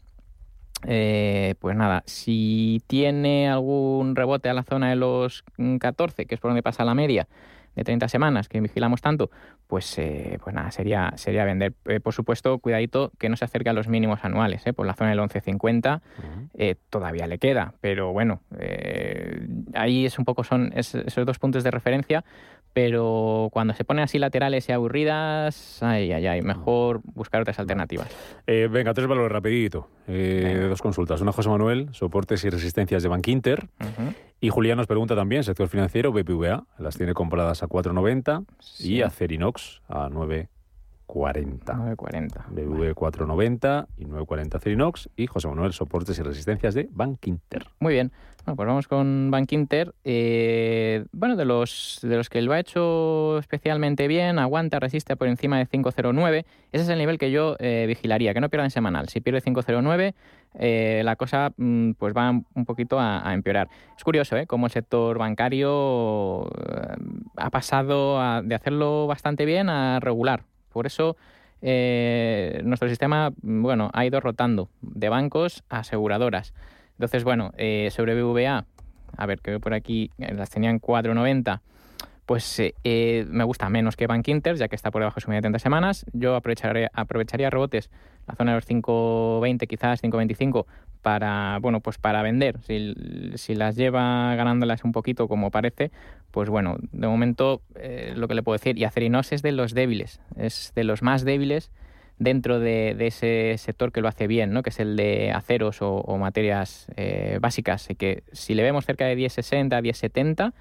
eh, 0.85 1.55
pues 1.61 1.77
nada, 1.77 2.03
si 2.07 2.83
tiene 2.89 3.49
algún 3.49 4.17
rebote 4.17 4.49
a 4.49 4.55
la 4.55 4.65
zona 4.65 4.91
de 4.91 4.97
los 4.97 5.45
14, 5.79 6.27
que 6.27 6.35
es 6.35 6.41
por 6.41 6.51
donde 6.51 6.65
pasa 6.65 6.85
la 6.85 6.97
media 6.97 7.29
de 7.75 7.85
30 7.85 8.09
semanas, 8.09 8.49
que 8.49 8.61
vigilamos 8.61 9.01
tanto, 9.01 9.31
pues, 9.67 9.99
eh, 9.99 10.39
pues 10.43 10.55
nada, 10.55 10.71
sería, 10.71 11.13
sería 11.17 11.45
vender. 11.45 11.75
Eh, 11.87 12.01
por 12.01 12.13
supuesto, 12.13 12.59
cuidadito 12.59 13.13
que 13.19 13.29
no 13.29 13.37
se 13.37 13.45
acerque 13.45 13.71
a 13.71 13.73
los 13.73 13.89
mínimos 13.89 14.25
anuales, 14.25 14.63
por 14.75 14.87
la 14.87 14.95
zona 14.95 15.11
del 15.11 15.21
11.50 15.21 16.01
todavía 16.91 17.27
le 17.27 17.39
queda, 17.39 17.75
pero 17.81 18.13
bueno, 18.13 18.41
ahí 19.75 20.07
es 20.07 20.19
un 20.19 20.25
poco 20.25 20.45
son 20.45 20.73
esos 20.75 21.27
dos 21.27 21.39
puntos 21.39 21.65
de 21.65 21.71
referencia 21.71 22.25
pero 22.73 23.49
cuando 23.53 23.75
se 23.75 23.85
ponen 23.85 24.05
así 24.05 24.19
laterales 24.19 24.69
y 24.69 24.73
aburridas, 24.73 25.83
ay, 25.83 26.13
ay, 26.13 26.27
ay, 26.27 26.43
mejor 26.43 27.01
buscar 27.03 27.41
otras 27.41 27.59
alternativas. 27.59 28.09
Eh, 28.47 28.69
venga, 28.71 28.95
tres 28.95 29.09
valores 29.09 29.33
rapidito, 29.33 29.89
eh, 30.07 30.67
dos 30.69 30.81
consultas. 30.81 31.21
Una 31.21 31.33
José 31.33 31.49
Manuel, 31.49 31.89
soportes 31.93 32.45
y 32.45 32.51
resistencias 32.51 33.03
de 33.03 33.09
Bank 33.09 33.27
Inter. 33.29 33.69
Y 34.41 34.49
Julián 34.51 34.79
nos 34.79 34.87
pregunta 34.87 35.17
también, 35.17 35.43
sector 35.43 35.69
financiero, 35.69 36.13
BPVA, 36.13 36.65
las 36.79 36.97
tiene 36.97 37.13
compradas 37.13 37.60
a 37.63 37.69
4,90 37.69 38.47
y 38.79 39.03
a 39.03 39.11
Cerinox 39.11 39.81
a 39.89 40.09
9,40. 41.15 41.97
9,40. 41.97 42.45
BV 42.51 42.95
490 42.95 43.89
y 43.97 44.05
940 44.05 44.59
Cerinox 44.61 45.09
y 45.17 45.27
José 45.27 45.49
Manuel 45.49 45.73
Soportes 45.73 46.19
y 46.19 46.23
Resistencias 46.23 46.75
de 46.75 46.89
Bank 46.91 47.27
Inter. 47.27 47.67
Muy 47.81 47.95
bien. 47.95 48.13
Bueno, 48.45 48.57
pues 48.57 48.67
vamos 48.67 48.89
con 48.89 49.31
Bank 49.31 49.53
Inter. 49.53 49.95
Eh, 50.03 51.05
bueno, 51.13 51.37
de 51.37 51.45
los, 51.45 51.99
de 52.03 52.17
los 52.17 52.31
que 52.31 52.41
lo 52.41 52.53
ha 52.53 52.59
hecho 52.59 53.39
especialmente 53.39 54.09
bien, 54.09 54.39
aguanta, 54.39 54.81
resiste 54.81 55.15
por 55.17 55.29
encima 55.29 55.59
de 55.59 55.67
509. 55.67 56.47
Ese 56.73 56.85
es 56.85 56.89
el 56.89 56.99
nivel 56.99 57.19
que 57.19 57.31
yo 57.31 57.57
eh, 57.59 57.85
vigilaría, 57.87 58.33
que 58.33 58.41
no 58.41 58.49
pierda 58.49 58.65
en 58.65 58.71
semanal. 58.71 59.09
Si 59.09 59.21
pierde 59.21 59.43
509, 59.43 60.15
eh, 60.55 61.03
la 61.05 61.17
cosa 61.17 61.53
mm, 61.57 61.93
pues 61.93 62.15
va 62.17 62.31
un 62.31 62.65
poquito 62.65 62.99
a, 62.99 63.35
empeorar. 63.35 63.69
Es 63.97 64.05
curioso, 64.05 64.37
¿eh? 64.37 64.47
Cómo 64.47 64.67
el 64.67 64.73
sector 64.73 65.19
bancario 65.19 66.51
ha 67.37 67.51
pasado 67.51 68.43
de 68.43 68.55
hacerlo 68.55 69.07
bastante 69.07 69.45
bien 69.45 69.69
a 69.69 70.01
regular. 70.01 70.45
Por 70.73 70.87
eso 70.87 71.17
nuestro 71.63 72.89
sistema, 72.89 73.33
bueno, 73.43 73.91
ha 73.93 74.07
ido 74.07 74.19
rotando 74.21 74.71
de 74.81 75.11
bancos 75.11 75.63
a 75.69 75.81
aseguradoras. 75.81 76.55
Entonces, 77.01 77.25
bueno, 77.25 77.53
eh, 77.57 77.89
sobre 77.91 78.15
BVA, 78.15 78.67
a 79.17 79.27
ver, 79.27 79.41
que 79.41 79.59
por 79.59 79.73
aquí 79.73 80.11
eh, 80.19 80.35
las 80.35 80.51
tenían 80.51 80.79
4,90. 80.79 81.63
Pues 82.31 82.63
eh, 82.85 83.27
me 83.29 83.43
gusta 83.43 83.69
menos 83.71 83.97
que 83.97 84.07
Bank 84.07 84.29
Inter, 84.29 84.55
ya 84.55 84.69
que 84.69 84.77
está 84.77 84.93
por 84.93 85.03
debajo 85.03 85.17
de 85.17 85.21
su 85.21 85.31
media 85.31 85.39
de 85.39 85.47
30 85.47 85.59
semanas. 85.59 86.07
Yo 86.13 86.37
aprovecharía, 86.37 86.89
aprovecharía 86.95 87.51
rebotes, 87.51 87.91
la 88.29 88.37
zona 88.37 88.53
de 88.53 88.59
los 88.59 88.69
5.20 88.69 89.67
quizás, 89.67 90.01
5.25, 90.01 90.65
para, 91.03 91.59
bueno, 91.61 91.81
pues 91.81 91.99
para 91.99 92.23
vender. 92.23 92.61
Si, 92.63 92.95
si, 93.35 93.57
las 93.57 93.75
lleva 93.75 94.33
ganándolas 94.37 94.85
un 94.85 94.93
poquito 94.93 95.27
como 95.27 95.51
parece, 95.51 95.91
pues 96.31 96.49
bueno, 96.49 96.77
de 96.93 97.09
momento 97.09 97.63
eh, 97.75 98.13
lo 98.15 98.29
que 98.29 98.37
le 98.37 98.45
puedo 98.45 98.57
decir, 98.57 98.79
y 98.79 98.85
Acerinos 98.85 99.33
es 99.33 99.43
de 99.43 99.51
los 99.51 99.75
débiles, 99.75 100.21
es 100.37 100.71
de 100.77 100.85
los 100.85 101.03
más 101.03 101.25
débiles 101.25 101.73
dentro 102.21 102.61
de, 102.61 102.95
ese 103.01 103.57
sector 103.59 103.91
que 103.91 104.03
lo 104.03 104.07
hace 104.07 104.29
bien, 104.29 104.53
¿no? 104.53 104.63
que 104.63 104.71
es 104.71 104.79
el 104.79 104.95
de 104.95 105.33
aceros 105.33 105.79
o, 105.81 106.17
materias 106.17 106.87
eh, 106.95 107.39
básicas. 107.41 107.87
Así 107.87 107.97
que 107.97 108.23
si 108.31 108.55
le 108.55 108.63
vemos 108.63 108.87
cerca 108.87 109.07
de 109.07 109.17
10.60, 109.17 109.83
10.70, 109.83 110.53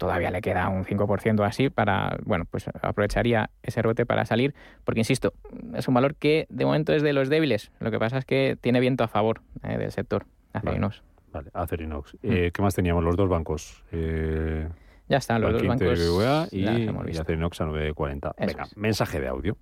todavía 0.00 0.30
le 0.30 0.40
queda 0.40 0.70
un 0.70 0.86
5% 0.86 1.46
así 1.46 1.68
para, 1.68 2.16
bueno, 2.24 2.46
pues 2.50 2.66
aprovecharía 2.80 3.50
ese 3.62 3.82
rebote 3.82 4.06
para 4.06 4.24
salir, 4.24 4.54
porque 4.82 5.00
insisto, 5.00 5.34
es 5.74 5.86
un 5.88 5.94
valor 5.94 6.14
que 6.14 6.46
de 6.48 6.64
momento 6.64 6.94
es 6.94 7.02
de 7.02 7.12
los 7.12 7.28
débiles. 7.28 7.70
Lo 7.80 7.90
que 7.90 7.98
pasa 7.98 8.16
es 8.16 8.24
que 8.24 8.56
tiene 8.58 8.80
viento 8.80 9.04
a 9.04 9.08
favor 9.08 9.42
eh, 9.62 9.76
del 9.76 9.92
sector 9.92 10.24
Acerinox. 10.54 11.02
Vale, 11.32 11.50
Acerinox. 11.52 12.16
Eh, 12.22 12.48
mm. 12.48 12.50
¿Qué 12.52 12.62
más 12.62 12.74
teníamos? 12.74 13.04
Los 13.04 13.14
dos 13.14 13.28
bancos. 13.28 13.84
ya 13.92 15.18
están, 15.18 15.42
los 15.42 15.52
dos 15.52 15.66
bancos. 15.66 16.50
y, 16.50 16.64
y 16.64 17.18
Acerinox 17.18 17.60
a 17.60 17.66
9.40. 17.66 18.34
Venga, 18.38 18.66
mensaje 18.76 19.20
de 19.20 19.28
audio. 19.28 19.58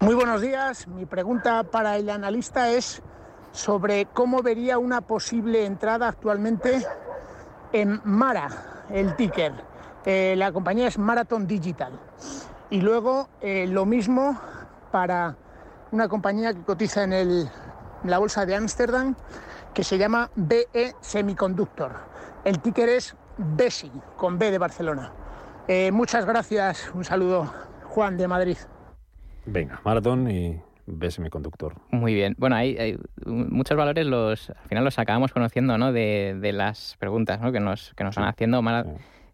Muy 0.00 0.16
buenos 0.16 0.40
días. 0.40 0.88
Mi 0.88 1.06
pregunta 1.06 1.62
para 1.62 1.96
el 1.96 2.10
analista 2.10 2.72
es 2.72 3.00
sobre 3.52 4.06
cómo 4.06 4.42
vería 4.42 4.78
una 4.78 5.02
posible 5.02 5.66
entrada 5.66 6.08
actualmente 6.08 6.82
en 7.72 8.00
Mara, 8.04 8.71
el 8.92 9.16
ticker. 9.16 9.52
Eh, 10.04 10.34
la 10.36 10.52
compañía 10.52 10.88
es 10.88 10.98
Marathon 10.98 11.46
Digital. 11.46 11.98
Y 12.70 12.80
luego 12.80 13.28
eh, 13.40 13.66
lo 13.66 13.86
mismo 13.86 14.38
para 14.90 15.36
una 15.90 16.08
compañía 16.08 16.52
que 16.52 16.62
cotiza 16.62 17.04
en, 17.04 17.50
la 18.04 18.18
bolsa 18.18 18.46
de 18.46 18.56
Ámsterdam 18.56 19.14
que 19.74 19.84
se 19.84 19.98
llama 19.98 20.30
BE 20.34 20.94
Semiconductor. 21.00 21.92
El 22.44 22.58
ticker 22.60 22.88
es 22.88 23.16
BESI, 23.38 23.90
con 24.16 24.38
B 24.38 24.50
de 24.50 24.58
Barcelona. 24.58 25.12
Eh, 25.68 25.90
muchas 25.92 26.26
gracias. 26.26 26.90
Un 26.94 27.04
saludo, 27.04 27.52
Juan 27.84 28.16
de 28.16 28.28
Madrid. 28.28 28.58
Venga, 29.46 29.80
maratón 29.84 30.30
y 30.30 30.62
ves 30.86 31.18
mi 31.18 31.30
conductor. 31.30 31.74
Muy 31.90 32.14
bien. 32.14 32.34
Bueno, 32.38 32.56
hay, 32.56 32.98
muchos 33.26 33.76
valores, 33.76 34.06
los 34.06 34.50
al 34.50 34.68
final 34.68 34.84
los 34.84 34.98
acabamos 34.98 35.32
conociendo 35.32 35.78
¿no? 35.78 35.92
de, 35.92 36.50
las 36.52 36.96
preguntas 36.98 37.40
¿no? 37.40 37.52
que 37.52 37.60
nos, 37.60 37.94
que 37.94 38.04
nos 38.04 38.16
van 38.16 38.28
haciendo. 38.28 38.62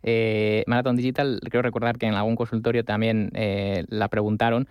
Eh, 0.03 0.65
Marathon 0.67 0.97
Digital, 0.97 1.41
creo 1.51 1.63
recordar 1.63 1.99
que 1.99 2.07
en 2.07 2.15
algún 2.15 2.37
consultorio 2.37 2.85
también 2.85 3.31
eh, 3.35 3.85
la 3.89 4.09
preguntaron. 4.09 4.69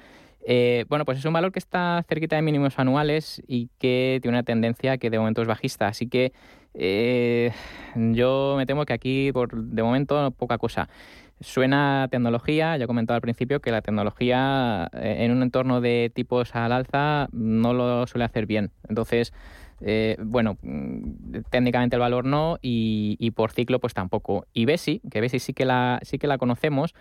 Eh, 0.50 0.86
bueno, 0.88 1.04
pues 1.04 1.18
es 1.18 1.26
un 1.26 1.34
valor 1.34 1.52
que 1.52 1.60
está 1.60 2.06
cerquita 2.08 2.38
de 2.38 2.42
mínimos 2.42 2.80
anuales 2.80 3.42
y 3.48 3.70
que 3.80 4.20
tiene 4.22 4.38
una 4.38 4.44
tendencia 4.44 4.98
que 4.98 5.10
de 5.10 5.20
momento 5.20 5.42
es 5.42 5.48
bajista. 5.48 5.88
Así 5.88 6.08
que 6.08 6.32
yo 7.96 8.56
me 8.56 8.66
temo 8.66 8.86
que 8.86 8.94
aquí, 8.94 9.32
por 9.34 9.54
de 9.54 9.84
momento, 9.84 10.32
poca 10.32 10.58
cosa. 10.58 10.88
Suena 11.40 12.08
tecnología, 12.10 12.78
ya 12.78 12.86
he 12.86 12.88
comentado 12.88 13.16
al 13.16 13.22
principio 13.22 13.60
que 13.60 13.70
la 13.70 13.84
tecnología 13.84 14.90
eh, 14.94 15.18
en 15.20 15.32
un 15.32 15.44
entorno 15.44 15.82
de 15.82 16.12
tipos 16.14 16.56
al 16.56 16.72
alza 16.72 17.30
no 17.32 17.74
lo 17.74 18.08
suele 18.08 18.26
hacer 18.26 18.48
bien. 18.48 18.72
Entonces, 18.90 19.34
eh, 19.82 20.18
bueno, 20.20 20.58
mm, 20.64 21.42
técnicamente 21.52 21.96
el 21.96 22.00
valor 22.00 22.26
no 22.26 22.58
y, 22.60 23.32
por 23.36 23.52
ciclo 23.52 23.80
pues 23.80 23.94
tampoco. 23.94 24.48
Y 24.52 24.66
Besi, 24.66 25.00
que 25.12 25.22
Besi 25.22 25.38
sí 25.38 25.54
que 25.54 25.66
la, 25.66 26.00
sí 26.02 26.18
que 26.18 26.26
la 26.26 26.40
conocemos, 26.40 26.96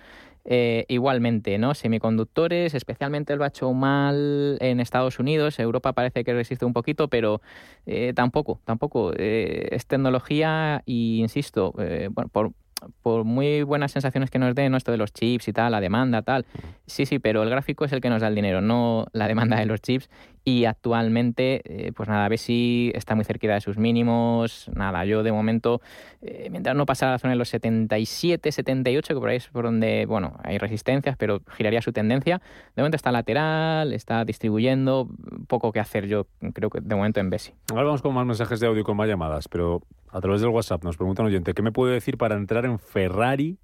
eh, 0.45 0.85
igualmente, 0.88 1.57
¿no? 1.57 1.73
Semiconductores, 1.73 2.75
especialmente 2.75 3.33
ha 3.33 3.47
hecho 3.47 3.73
mal 3.73 4.59
en 4.61 4.81
Estados 4.81 5.19
Unidos, 5.19 5.59
Europa 5.59 5.95
parece 5.95 6.25
que 6.25 6.35
resiste 6.35 6.66
un 6.66 6.75
poquito, 6.75 7.09
pero 7.09 7.40
tampoco, 8.14 8.61
tampoco. 8.64 9.12
es 9.14 9.87
tecnología 9.87 10.83
y, 10.85 11.21
insisto, 11.21 11.73
bueno, 12.11 12.28
por, 12.28 12.52
por 13.02 13.25
muy 13.25 13.62
buenas 13.62 13.92
sensaciones 13.92 14.30
que 14.30 14.38
nos 14.38 14.54
den, 14.54 14.75
esto 14.75 14.92
de 14.92 14.99
los 14.99 15.12
chips 15.12 15.49
y 15.49 15.52
tal, 15.52 15.73
la 15.73 15.80
demanda, 15.80 16.23
tal, 16.23 16.47
sí, 16.87 17.06
sí, 17.06 17.18
pero 17.18 17.42
el 17.42 17.50
gráfico 17.50 17.85
es 17.85 17.92
el 17.92 18.00
que 18.00 18.11
nos 18.11 18.21
da 18.21 18.28
el 18.28 18.35
dinero, 18.35 18.61
no 18.61 19.06
la 19.12 19.28
demanda 19.28 19.59
de 19.59 19.66
los 19.66 19.80
chips. 19.80 20.09
Y 20.49 20.65
actualmente, 20.65 21.61
eh, 21.65 21.91
pues 21.91 22.09
nada, 22.09 22.25
a 22.25 22.29
ver 22.29 22.38
si 22.38 22.93
está 22.95 23.17
muy 23.17 23.25
cerquita 23.25 23.55
de 23.55 23.61
sus 23.61 23.79
mínimos. 23.79 24.71
Nada, 24.73 25.05
yo 25.05 25.25
de 25.25 25.33
momento, 25.33 25.81
eh, 26.23 26.47
mientras 26.53 26.76
no 26.76 26.87
pasa 26.87 27.09
a 27.09 27.11
la 27.11 27.19
zona 27.19 27.33
de 27.33 27.37
los 27.37 27.49
77, 27.49 28.53
78, 28.53 29.12
que 29.12 29.19
por 29.19 29.29
ahí 29.29 29.38
es 29.38 29.49
por 29.49 29.65
donde, 29.65 30.07
bueno, 30.07 30.38
hay 30.45 30.59
resistencias, 30.59 31.17
pero 31.17 31.41
giraría 31.57 31.83
su 31.83 31.93
tendencia. 31.93 32.41
De 32.76 32.83
momento 32.83 32.95
está 32.95 33.11
lateral, 33.11 33.93
está 33.93 34.25
distribuyendo, 34.25 35.09
poco 35.49 35.73
que 35.73 35.81
hacer 35.81 36.07
yo 36.07 36.29
creo 36.55 36.71
que 36.71 36.81
de 36.81 36.95
momento 36.95 37.19
en 37.19 37.29
Besi. 37.29 37.53
Ahora 37.73 37.83
vamos 37.83 38.03
con 38.03 38.15
más 38.15 38.25
mensajes 38.25 38.61
de 38.61 38.69
audio 38.69 38.85
con 38.85 38.97
más 38.97 39.09
llamadas, 39.09 39.49
pero 39.49 39.83
a 40.12 40.21
través 40.21 40.43
del 40.43 40.50
WhatsApp 40.50 40.85
nos 40.85 40.97
pregunta 40.97 41.23
un 41.23 41.26
oyente, 41.26 41.55
¿qué 41.55 41.62
me 41.62 41.73
puede 41.73 41.95
decir 41.95 42.19
para 42.19 42.37
entrar 42.37 42.67
en 42.67 42.79
Ferrari 42.79 43.59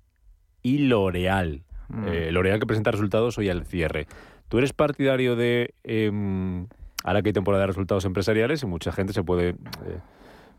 y 0.65 0.79
L'Oreal? 0.79 1.63
Mm. 1.91 2.05
Eh, 2.09 2.33
L'Oreal 2.33 2.59
que 2.59 2.67
presenta 2.67 2.91
resultados 2.91 3.39
hoy 3.39 3.51
al 3.51 3.67
cierre. 3.67 4.09
¿Tú 4.53 4.59
eres 4.59 4.75
partidario 4.75 5.35
de... 5.35 5.73
Em, 5.83 6.67
ahora 7.05 7.23
que 7.23 7.31
hay 7.31 7.33
temporada 7.33 7.63
de 7.63 7.69
resultados 7.69 8.05
empresariales 8.05 8.63
y 8.63 8.67
mucha 8.67 8.93
gente 8.93 9.15
se 9.15 9.25
puede 9.25 9.49
eh, 9.49 9.55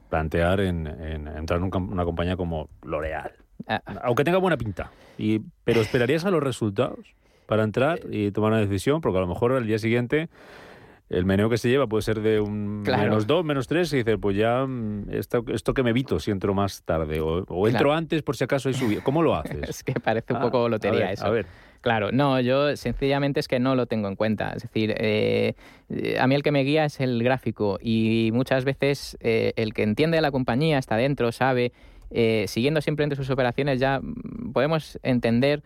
plantear 0.10 0.62
en, 0.62 0.88
entrar 0.88 1.60
en 1.60 1.70
una 1.72 2.04
compañía 2.04 2.36
como 2.36 2.70
L'Oreal? 2.82 3.34
Ah. 3.68 3.84
Aunque 4.02 4.24
tenga 4.24 4.40
buena 4.40 4.58
pinta. 4.58 4.90
Y, 5.20 5.42
pero 5.64 5.80
¿esperarías 5.82 6.26
a 6.26 6.32
los 6.32 6.42
resultados 6.42 7.14
para 7.46 7.64
entrar 7.64 8.00
y 8.10 8.32
tomar 8.32 8.54
una 8.54 8.62
decisión? 8.62 9.00
Porque 9.00 9.20
a 9.20 9.22
lo 9.22 9.28
mejor 9.28 9.52
al 9.52 9.68
día 9.68 9.78
siguiente 9.78 10.28
el 11.10 11.26
meneo 11.26 11.48
que 11.48 11.58
se 11.58 11.70
lleva 11.70 11.86
puede 11.86 12.02
ser 12.02 12.22
de 12.22 12.40
un 12.40 12.82
menos 12.82 13.28
dos, 13.28 13.46
menos 13.46 13.68
tres, 13.68 13.94
y 13.94 13.98
dice, 13.98 14.18
pues 14.18 14.36
ya 14.36 14.66
mm, 14.66 15.12
esto, 15.12 15.46
esto 15.50 15.76
que 15.76 15.84
me 15.84 15.92
evito 15.92 16.20
si 16.20 16.32
entro 16.32 16.56
más 16.56 16.82
tarde, 16.82 17.22
o, 17.22 17.68
entro 17.68 17.94
antes 17.94 18.24
por 18.24 18.36
si 18.36 18.44
acaso 18.44 18.70
hay 18.70 18.74
subido. 18.74 19.04
¿Cómo 19.04 19.22
lo 19.22 19.36
haces? 19.36 19.62
es 19.70 19.84
que 19.84 19.94
parece 19.94 20.34
un 20.34 20.40
poco 20.40 20.66
ah, 20.66 20.70
lotería 20.70 21.12
eso. 21.12 21.28
A 21.28 21.30
ver. 21.30 21.46
Claro, 21.84 22.14
no, 22.14 22.40
yo 22.40 22.78
sencillamente 22.78 23.42
es 23.42 23.50
que 23.50 23.60
no 23.60 23.76
lo 23.76 23.88
tengo 23.88 24.08
en 24.08 24.16
cuenta. 24.16 24.54
Es 24.56 24.64
decir, 24.64 24.96
eh, 24.98 25.54
a 26.18 26.28
mí 26.28 26.36
el 26.36 26.42
que 26.42 26.54
me 26.54 26.64
guía 26.64 26.86
es 26.86 27.02
el 27.02 27.22
gráfico 27.22 27.78
y 27.82 28.30
muchas 28.32 28.64
veces 28.64 29.18
eh, 29.20 29.52
el 29.58 29.74
que 29.74 29.84
entiende 29.84 30.22
la 30.22 30.32
compañía, 30.32 30.78
está 30.78 30.96
dentro, 30.96 31.34
sabe, 31.34 31.74
eh, 32.10 32.46
siguiendo 32.48 32.80
siempre 32.80 33.04
entre 33.04 33.18
sus 33.18 33.30
operaciones, 33.30 33.82
ya 33.82 34.00
mm, 34.00 34.54
podemos 34.54 34.98
entender 35.04 35.62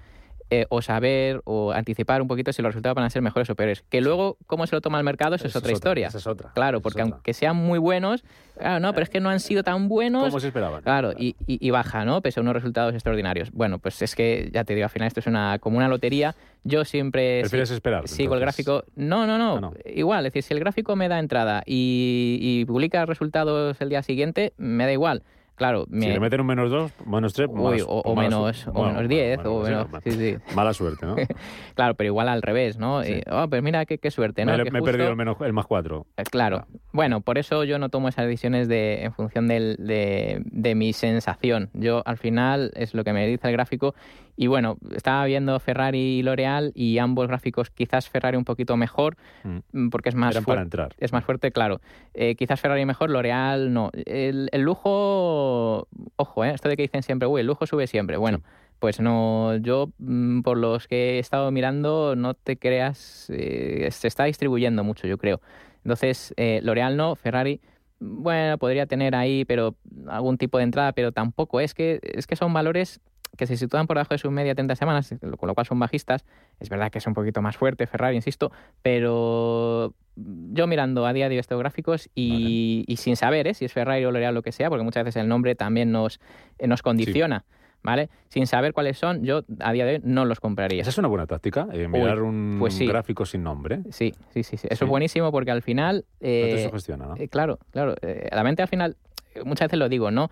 eh, 0.50 0.66
o 0.70 0.82
saber 0.82 1.42
o 1.44 1.72
anticipar 1.72 2.22
un 2.22 2.28
poquito 2.28 2.54
si 2.54 2.62
los 2.62 2.70
resultados 2.70 2.96
van 2.96 3.04
a 3.06 3.10
ser 3.10 3.22
mejores 3.22 3.50
o 3.50 3.56
peores. 3.56 3.84
Que 3.90 4.00
luego, 4.00 4.38
cómo 4.48 4.66
se 4.66 4.76
lo 4.76 4.82
toma 4.82 4.98
el 4.98 5.04
mercado, 5.04 5.36
eso 5.36 5.48
es, 5.48 5.56
otra 5.56 5.74
historia. 5.74 6.08
Esa 6.08 6.20
es 6.20 6.28
otra. 6.28 6.52
Claro, 6.54 6.82
porque 6.82 7.02
aunque 7.02 7.34
sean 7.34 7.58
muy 7.58 7.80
buenos, 7.80 8.24
claro, 8.58 8.80
no, 8.80 8.94
pero 8.94 9.04
es 9.04 9.10
que 9.10 9.20
no 9.20 9.30
han 9.30 9.42
sido 9.42 9.64
tan 9.64 9.90
buenos. 9.90 10.26
Como 10.26 10.40
se 10.40 10.48
esperaban. 10.48 10.82
Claro, 10.84 11.12
y, 11.18 11.36
y, 11.46 11.70
baja, 11.70 12.06
¿no? 12.06 12.22
Pese 12.22 12.40
a 12.40 12.44
unos 12.44 12.54
resultados 12.54 12.94
extraordinarios. 12.94 13.52
Bueno, 13.52 13.80
pues 13.80 14.02
es 14.02 14.16
que, 14.16 14.50
ya 14.54 14.64
te 14.64 14.74
digo, 14.74 14.86
al 14.86 14.90
final 14.90 15.08
esto 15.08 15.20
es 15.20 15.28
una 15.28 15.60
como 15.60 15.78
una 15.78 15.90
lotería. 15.90 16.36
Yo 16.64 16.86
siempre... 16.86 17.42
¿Prefieres 17.42 17.72
esperar? 17.72 18.08
Sigo 18.08 18.34
el 18.34 18.40
gráfico... 18.40 18.84
No, 18.96 19.28
no, 19.28 19.38
no, 19.38 19.58
ah, 19.58 19.62
no, 19.62 19.74
Igual, 19.86 20.26
es 20.26 20.34
decir, 20.34 20.44
si 20.44 20.54
el 20.54 20.60
gráfico 20.60 20.96
me 20.96 21.08
da 21.08 21.20
entrada 21.20 21.64
y, 21.66 22.40
y 22.42 22.66
publica 22.66 23.06
resultados 23.06 23.80
el 23.82 23.90
día 23.90 24.02
siguiente, 24.02 24.54
me 24.58 24.86
da 24.86 24.92
igual. 24.92 25.24
Claro, 25.58 25.88
si 25.92 26.08
le 26.08 26.20
meten 26.20 26.42
un 26.42 26.46
menos 26.46 26.70
2, 26.70 26.92
menos 27.08 27.34
3, 27.34 27.50
o, 27.52 28.16
menos, 28.16 28.68
o 28.68 28.86
menos 28.86 29.10
10, 29.10 29.40
o 29.46 29.64
menos, 29.64 29.88
sí, 30.04 30.12
sí. 30.12 30.38
Mala 30.56 30.72
suerte, 30.72 31.04
¿no? 31.04 31.16
claro, 31.74 31.96
pero 31.96 32.08
igual 32.10 32.30
al 32.30 32.44
revés, 32.44 32.78
¿no? 32.78 33.02
oh, 33.32 33.48
pues 33.50 33.64
mira 33.64 33.88
qué, 33.88 33.98
qué 33.98 34.12
suerte, 34.12 34.46
¿no? 34.46 34.56
Me, 34.56 34.62
he 34.62 34.82
perdido 34.84 35.10
el, 35.10 35.16
menos, 35.16 35.36
el 35.42 35.54
más 35.54 35.66
4. 35.66 36.06
Eh, 36.18 36.24
claro. 36.30 36.68
Bueno, 36.94 37.22
por 37.22 37.40
eso 37.40 37.64
yo 37.64 37.80
no 37.80 37.90
tomo 37.90 38.08
esas 38.08 38.28
decisiones 38.28 38.68
de, 38.68 39.04
en 39.04 39.14
función 39.14 39.48
del, 39.48 39.78
de, 39.80 40.44
de 40.46 40.76
mi 40.76 40.94
sensación. 40.94 41.72
Yo, 41.74 42.04
al 42.06 42.18
final, 42.18 42.72
es 42.76 42.94
lo 42.94 43.04
que 43.04 43.14
me 43.14 43.26
dice 43.26 43.48
el 43.48 43.54
gráfico 43.54 43.96
y 44.40 44.46
bueno, 44.46 44.78
estaba 44.96 45.26
viendo 45.26 45.60
Ferrari 45.60 46.20
y 46.20 46.22
L'Oreal 46.22 46.72
y 46.76 47.00
ambos 47.00 47.28
gráficos, 47.28 47.72
quizás 47.72 48.08
Ferrari 48.08 48.38
un 48.38 48.46
poquito 48.46 48.78
mejor, 48.78 49.18
mm. 49.44 49.58
Mm, 49.72 49.90
porque 49.90 50.10
es 50.10 50.16
más, 50.16 50.40
fuerte, 50.40 50.78
es 51.00 51.12
más 51.12 51.26
fuerte, 51.26 51.52
claro. 51.52 51.82
Eh, 52.14 52.36
quizás 52.36 52.62
Ferrari 52.62 52.86
mejor, 52.86 53.10
L'Oreal 53.10 53.74
no. 53.74 53.90
El, 54.06 54.50
lujo, 54.62 55.88
ojo, 56.18 56.46
eh, 56.46 56.52
esto 56.54 56.70
de 56.70 56.78
que 56.78 56.84
dicen 56.84 57.02
siempre, 57.02 57.28
uy, 57.28 57.42
el 57.42 57.48
lujo 57.48 57.66
sube 57.66 57.88
siempre. 57.88 58.16
Bueno. 58.16 58.42
Pues 58.80 59.00
no, 59.00 59.56
yo 59.56 59.90
mm, 59.98 60.42
por 60.42 60.56
los 60.56 60.88
que 60.88 61.16
he 61.16 61.20
estado 61.20 61.50
mirando, 61.50 62.16
no 62.16 62.36
te 62.36 62.58
creas, 62.58 63.28
eh, 63.34 63.88
se 63.90 64.08
está 64.08 64.26
distribuyendo 64.26 64.84
mucho, 64.84 65.08
yo 65.08 65.18
creo. 65.18 65.42
Entonces, 65.84 66.32
L'Oreal 66.38 66.96
no, 66.96 67.16
Ferrari, 67.16 67.60
bueno, 68.00 68.60
podría 68.60 68.86
tener 68.86 69.16
ahí, 69.16 69.46
pero 69.46 69.76
algún 70.08 70.38
tipo 70.38 70.60
de 70.60 70.66
entrada, 70.66 70.92
pero 70.92 71.12
tampoco. 71.12 71.60
Es 71.60 71.74
que, 71.74 72.00
es 72.04 72.28
que 72.28 72.36
son 72.36 72.54
valores 72.54 73.02
que 73.36 73.48
se 73.48 73.58
sitúan 73.58 73.88
por 73.88 73.98
debajo 73.98 74.14
de 74.14 74.18
su 74.18 74.32
media 74.32 74.56
30 74.56 74.76
semanas, 74.76 75.14
con 75.38 75.48
lo 75.48 75.54
cual 75.54 75.66
son 75.66 75.80
bajistas. 75.80 76.26
Es 76.60 76.70
verdad 76.70 76.92
que 76.92 77.00
es 77.00 77.08
un 77.08 77.14
poquito 77.14 77.42
más 77.42 77.58
fuerte 77.58 77.88
Ferrari, 77.88 78.16
insisto, 78.16 78.52
pero 78.82 79.94
yo 80.16 80.68
mirando 80.68 81.06
a 81.06 81.14
día 81.14 81.30
de 81.30 81.36
hoy 81.36 81.40
estos 81.40 81.60
gráficos 81.60 82.10
y, 82.16 82.86
sin 82.98 83.16
saber 83.16 83.48
¿eh? 83.48 83.54
si 83.54 83.66
es 83.66 83.74
Ferrari 83.74 84.06
o 84.06 84.12
L'Oreal 84.12 84.34
lo 84.34 84.42
que 84.42 84.52
sea, 84.52 84.70
porque 84.70 84.84
muchas 84.84 85.04
veces 85.04 85.22
el 85.22 85.28
nombre 85.28 85.56
también 85.56 85.92
nos, 85.92 86.20
eh, 86.58 86.68
nos 86.68 86.82
condiciona. 86.82 87.46
¿vale? 87.84 88.10
Sin 88.28 88.48
saber 88.48 88.74
cuáles 88.74 88.98
son, 88.98 89.24
yo 89.24 89.44
a 89.60 89.72
día 89.72 89.86
de 89.86 89.94
hoy 89.96 90.02
no 90.04 90.26
los 90.26 90.42
compraría. 90.42 90.82
Esa 90.82 90.90
es 90.90 90.98
una 90.98 91.08
buena 91.08 91.26
táctica, 91.26 91.68
eh, 91.72 91.88
mirar 91.88 92.22
un 92.22 92.58
pues 92.60 92.74
sí. 92.74 92.86
gráfico 92.86 93.26
sin 93.26 93.44
nombre. 93.44 93.80
Sí, 93.92 94.14
sí, 94.34 94.44
sí, 94.44 94.58
sí. 94.58 94.68
Eso 94.70 94.80
Sí. 94.80 94.84
es 94.84 94.90
buenísimo 94.90 95.32
porque 95.32 95.52
al 95.52 95.62
final... 95.62 96.04
No 96.20 96.28
te 96.28 96.64
eh, 96.64 96.66
sugestiona, 96.66 97.06
¿no? 97.06 97.16
eh, 97.16 97.30
claro, 97.30 97.60
claro. 97.72 97.96
la 98.30 98.44
mente 98.44 98.62
al 98.62 98.68
final, 98.68 98.98
muchas 99.46 99.68
veces 99.68 99.80
lo 99.80 99.88
digo, 99.88 100.12
¿no? 100.12 100.30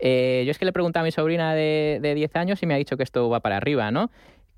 Eh, 0.00 0.42
yo 0.46 0.50
es 0.50 0.58
que 0.58 0.64
le 0.64 0.72
pregunté 0.72 0.98
a 0.98 1.02
mi 1.02 1.10
sobrina 1.12 1.54
de, 1.54 1.98
de 2.00 2.14
10 2.14 2.36
años 2.36 2.62
y 2.62 2.66
me 2.66 2.74
ha 2.74 2.78
dicho 2.78 2.96
que 2.96 3.02
esto 3.02 3.28
va 3.28 3.40
para 3.40 3.56
arriba, 3.58 3.90
¿no? 3.90 4.10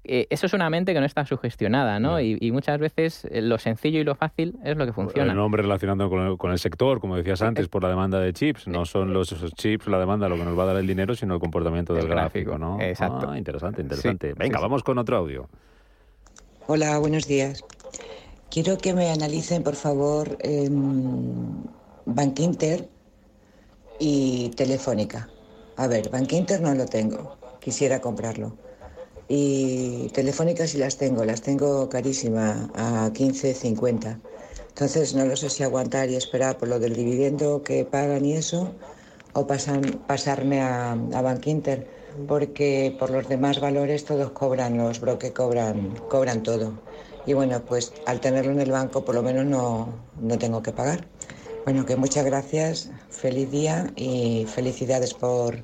Eh, 0.04 0.26
eso 0.30 0.46
es 0.46 0.52
una 0.52 0.68
mente 0.68 0.94
que 0.94 0.98
no 1.00 1.06
está 1.06 1.24
sugestionada, 1.24 2.00
¿no? 2.00 2.20
Y, 2.20 2.36
y 2.40 2.50
muchas 2.50 2.80
veces 2.80 3.24
eh, 3.30 3.40
lo 3.40 3.58
sencillo 3.58 4.00
y 4.00 4.04
lo 4.04 4.16
fácil 4.16 4.56
es 4.64 4.76
lo 4.76 4.84
que 4.84 4.92
funciona. 4.92 5.30
El 5.30 5.38
nombre 5.38 5.62
relacionando 5.62 6.10
con 6.10 6.26
el, 6.26 6.36
con 6.38 6.50
el 6.50 6.58
sector, 6.58 6.98
como 7.00 7.16
decías 7.16 7.40
antes, 7.42 7.68
por 7.68 7.84
la 7.84 7.88
demanda 7.88 8.18
de 8.18 8.32
chips. 8.32 8.66
No 8.66 8.84
son 8.84 9.12
los 9.12 9.30
esos 9.30 9.52
chips 9.52 9.86
la 9.86 10.00
demanda 10.00 10.28
lo 10.28 10.36
que 10.36 10.44
nos 10.44 10.58
va 10.58 10.64
a 10.64 10.66
dar 10.66 10.76
el 10.76 10.88
dinero, 10.88 11.14
sino 11.14 11.34
el 11.34 11.40
comportamiento 11.40 11.94
del 11.94 12.04
El 12.04 12.10
gráfico, 12.10 12.50
gráfico, 12.52 12.58
¿no? 12.58 12.80
exacto. 12.80 13.30
Ah, 13.30 13.38
interesante, 13.38 13.82
interesante. 13.82 14.30
Sí, 14.30 14.34
Venga, 14.36 14.58
sí, 14.58 14.60
sí. 14.60 14.62
vamos 14.62 14.82
con 14.82 14.98
otro 14.98 15.16
audio. 15.16 15.48
Hola, 16.66 16.98
buenos 16.98 17.28
días. 17.28 17.64
Quiero 18.50 18.78
que 18.78 18.94
me 18.94 19.08
analicen, 19.10 19.62
por 19.62 19.76
favor, 19.76 20.36
eh, 20.40 20.68
Bank 22.06 22.40
Inter 22.40 22.88
y 24.04 24.48
Telefónica. 24.56 25.28
A 25.76 25.86
ver, 25.86 26.10
Bank 26.10 26.32
Inter 26.32 26.60
no 26.60 26.74
lo 26.74 26.86
tengo, 26.86 27.36
quisiera 27.60 28.00
comprarlo. 28.00 28.52
Y 29.28 30.08
Telefónica 30.12 30.66
sí 30.66 30.78
las 30.78 30.96
tengo, 30.96 31.24
las 31.24 31.40
tengo 31.40 31.88
carísima, 31.88 32.68
a 32.74 33.10
15.50. 33.12 34.18
Entonces 34.70 35.14
no 35.14 35.24
lo 35.24 35.36
sé 35.36 35.48
si 35.50 35.62
aguantar 35.62 36.10
y 36.10 36.16
esperar 36.16 36.58
por 36.58 36.68
lo 36.68 36.80
del 36.80 36.96
dividendo 36.96 37.62
que 37.62 37.84
pagan 37.84 38.24
y 38.24 38.32
eso, 38.32 38.72
o 39.34 39.46
pasan, 39.46 39.82
pasarme 40.08 40.60
a, 40.62 40.92
a 40.92 41.22
Bank 41.22 41.46
Inter, 41.46 41.86
porque 42.26 42.96
por 42.98 43.10
los 43.10 43.28
demás 43.28 43.60
valores 43.60 44.04
todos 44.04 44.32
cobran, 44.32 44.78
los 44.78 44.98
brokers 44.98 45.32
cobran, 45.32 45.94
cobran 46.08 46.42
todo. 46.42 46.72
Y 47.24 47.34
bueno, 47.34 47.62
pues 47.64 47.92
al 48.06 48.18
tenerlo 48.18 48.50
en 48.50 48.60
el 48.60 48.72
banco 48.72 49.04
por 49.04 49.14
lo 49.14 49.22
menos 49.22 49.46
no, 49.46 49.94
no 50.20 50.38
tengo 50.38 50.60
que 50.60 50.72
pagar. 50.72 51.06
Bueno, 51.64 51.86
que 51.86 51.96
muchas 51.96 52.24
gracias, 52.24 52.90
feliz 53.10 53.50
día 53.50 53.92
y 53.96 54.46
felicidades 54.46 55.14
por 55.14 55.56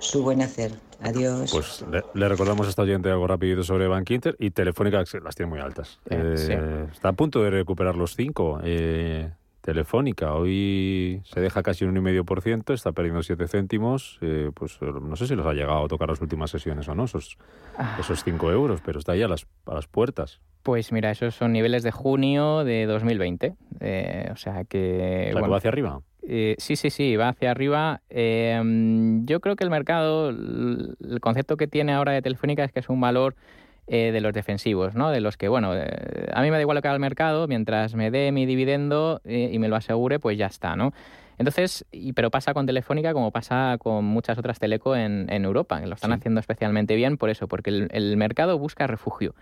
su 0.00 0.22
buen 0.22 0.42
hacer. 0.42 0.72
Adiós. 1.02 1.50
Pues 1.52 1.84
le, 1.90 2.02
le 2.14 2.28
recordamos 2.28 2.66
a 2.66 2.70
esta 2.70 2.82
oyente 2.82 3.10
algo 3.10 3.26
rapidito 3.26 3.62
sobre 3.62 3.86
Bank 3.86 4.10
Inter 4.10 4.36
y 4.38 4.50
Telefónica 4.50 5.04
que 5.04 5.20
las 5.20 5.34
tiene 5.34 5.50
muy 5.50 5.60
altas. 5.60 5.98
Eh, 6.10 6.34
Eh, 6.34 6.86
sí. 6.88 6.92
Está 6.94 7.10
a 7.10 7.12
punto 7.12 7.42
de 7.42 7.50
recuperar 7.50 7.96
los 7.96 8.14
cinco. 8.16 8.60
Eh, 8.62 9.30
Telefónica 9.60 10.32
hoy 10.34 11.20
se 11.24 11.40
deja 11.40 11.62
casi 11.62 11.84
un 11.84 11.96
1,5%, 11.96 12.72
está 12.72 12.92
perdiendo 12.92 13.22
7 13.22 13.48
céntimos. 13.48 14.18
eh, 14.20 14.50
pues 14.54 14.78
no 14.80 15.16
sé 15.16 15.26
si 15.26 15.34
los 15.34 15.44
ha 15.46 15.52
llegado 15.54 15.84
a 15.84 15.88
tocar 15.88 16.08
las 16.08 16.20
últimas 16.20 16.50
sesiones 16.50 16.86
o 16.88 16.94
no, 16.94 17.04
esos, 17.04 17.36
Ah. 17.76 17.96
esos 17.98 18.22
5 18.22 18.50
euros, 18.52 18.80
pero 18.84 18.98
está 19.00 19.12
ahí 19.12 19.22
a 19.22 19.28
las, 19.28 19.46
a 19.66 19.74
las 19.74 19.86
puertas. 19.88 20.40
Pues 20.66 20.90
mira, 20.90 21.12
esos 21.12 21.36
son 21.36 21.52
niveles 21.52 21.84
de 21.84 21.92
junio 21.92 22.64
de 22.64 22.86
2020. 22.86 23.54
eh, 23.78 24.28
o 24.32 24.36
sea 24.36 24.64
que... 24.64 25.26
¿La 25.26 25.30
que 25.30 25.32
bueno, 25.34 25.50
va 25.50 25.58
hacia 25.58 25.68
arriba? 25.70 26.00
Eh, 26.28 26.56
sí, 26.58 26.74
sí, 26.74 26.90
sí, 26.90 27.14
va 27.14 27.28
hacia 27.28 27.52
arriba. 27.52 28.00
Eh, 28.10 28.60
mm, 28.60 29.26
yo 29.26 29.38
creo 29.38 29.54
que 29.54 29.62
el 29.62 29.70
mercado, 29.70 30.30
el 30.30 31.18
concepto 31.20 31.56
que 31.56 31.68
tiene 31.68 31.92
ahora 31.92 32.10
de 32.10 32.20
Telefónica 32.20 32.64
es 32.64 32.72
que 32.72 32.80
es 32.80 32.88
un 32.88 33.00
valor 33.00 33.36
eh, 33.86 34.10
de 34.10 34.20
los 34.20 34.32
defensivos, 34.32 34.96
¿no? 34.96 35.10
De 35.12 35.20
los 35.20 35.36
que, 35.36 35.46
bueno, 35.46 35.72
eh, 35.76 35.86
a 36.34 36.42
mí 36.42 36.50
me 36.50 36.56
da 36.56 36.62
igual 36.62 36.74
lo 36.74 36.82
que 36.82 36.88
haga 36.88 36.96
el 36.96 37.00
mercado, 37.00 37.46
mientras 37.46 37.94
me 37.94 38.10
dé 38.10 38.32
mi 38.32 38.44
dividendo 38.44 39.20
eh, 39.24 39.50
y 39.52 39.60
me 39.60 39.68
lo 39.68 39.76
asegure, 39.76 40.18
pues 40.18 40.36
ya 40.36 40.46
está, 40.46 40.74
¿no? 40.74 40.92
Entonces, 41.38 41.84
y, 41.92 42.12
pero 42.12 42.32
pasa 42.32 42.54
con 42.54 42.66
Telefónica 42.66 43.12
como 43.12 43.30
pasa 43.30 43.76
con 43.78 44.04
muchas 44.04 44.36
otras 44.38 44.58
teleco 44.58 44.96
en, 44.96 45.26
en 45.30 45.44
Europa, 45.44 45.80
que 45.80 45.86
lo 45.86 45.94
están 45.94 46.10
Sí. 46.10 46.16
haciendo 46.16 46.40
especialmente 46.40 46.96
bien 46.96 47.18
por 47.18 47.30
eso, 47.30 47.46
porque 47.46 47.70
el, 47.70 47.88
el 47.92 48.16
mercado 48.16 48.58
busca 48.58 48.88
refugio. 48.88 49.36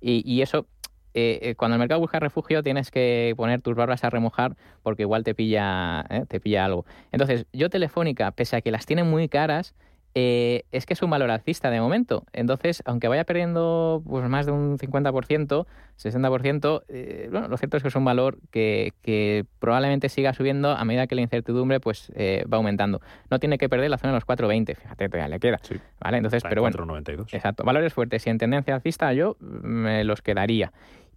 Y, 0.00 0.22
y 0.30 0.42
eso, 0.42 0.66
eh, 1.14 1.38
eh, 1.42 1.54
cuando 1.56 1.74
el 1.74 1.80
mercado 1.80 2.00
busca 2.00 2.20
refugio, 2.20 2.62
tienes 2.62 2.90
que 2.90 3.34
poner 3.36 3.60
tus 3.62 3.74
barbas 3.74 4.04
a 4.04 4.10
remojar 4.10 4.56
porque 4.82 5.02
igual 5.02 5.24
te 5.24 5.34
pilla, 5.34 6.04
eh, 6.10 6.24
te 6.28 6.40
pilla 6.40 6.64
algo. 6.64 6.84
Entonces, 7.12 7.46
yo 7.52 7.70
Telefónica, 7.70 8.30
pese 8.30 8.56
a 8.56 8.60
que 8.60 8.70
las 8.70 8.86
tienen 8.86 9.08
muy 9.10 9.28
caras, 9.28 9.74
eh, 10.20 10.64
es 10.72 10.84
que 10.84 10.94
es 10.94 11.02
un 11.02 11.10
valor 11.10 11.30
alcista 11.30 11.70
de 11.70 11.80
momento. 11.80 12.24
Entonces, 12.32 12.82
aunque 12.86 13.06
vaya 13.06 13.22
perdiendo 13.22 14.02
pues, 14.04 14.28
más 14.28 14.46
de 14.46 14.52
un 14.52 14.76
50%, 14.76 15.66
60%, 15.96 16.82
eh, 16.88 17.28
bueno, 17.30 17.46
lo 17.46 17.56
cierto 17.56 17.76
es 17.76 17.84
que 17.84 17.88
es 17.88 17.94
un 17.94 18.04
valor 18.04 18.38
que, 18.50 18.94
que 19.00 19.44
probablemente 19.60 20.08
siga 20.08 20.32
subiendo 20.32 20.72
a 20.72 20.84
medida 20.84 21.06
que 21.06 21.14
la 21.14 21.20
incertidumbre 21.20 21.78
pues, 21.78 22.10
eh, 22.16 22.44
va 22.52 22.56
aumentando. 22.56 23.00
No 23.30 23.38
tiene 23.38 23.58
que 23.58 23.68
perder 23.68 23.90
la 23.90 23.98
zona 23.98 24.12
de 24.12 24.16
los 24.16 24.26
4,20, 24.26 24.74
fíjate, 24.74 25.08
todavía 25.08 25.28
le 25.28 25.38
queda. 25.38 25.58
Sí. 25.62 25.76
¿vale? 26.00 26.16
Entonces, 26.16 26.38
Está 26.38 26.48
en 26.48 26.50
pero 26.50 26.62
bueno, 26.62 26.76
4,92. 26.76 27.32
Exacto, 27.32 27.62
valores 27.62 27.94
fuertes 27.94 28.26
y 28.26 28.30
en 28.30 28.38
tendencia 28.38 28.74
alcista 28.74 29.12
yo 29.12 29.36
me 29.38 30.02
los 30.02 30.20
quedaría. 30.20 30.72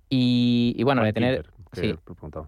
Y, 0.09 0.75
y 0.77 0.83
bueno, 0.83 1.03
de 1.03 1.13
tener, 1.13 1.45
que 1.71 1.81
sí. 1.81 1.87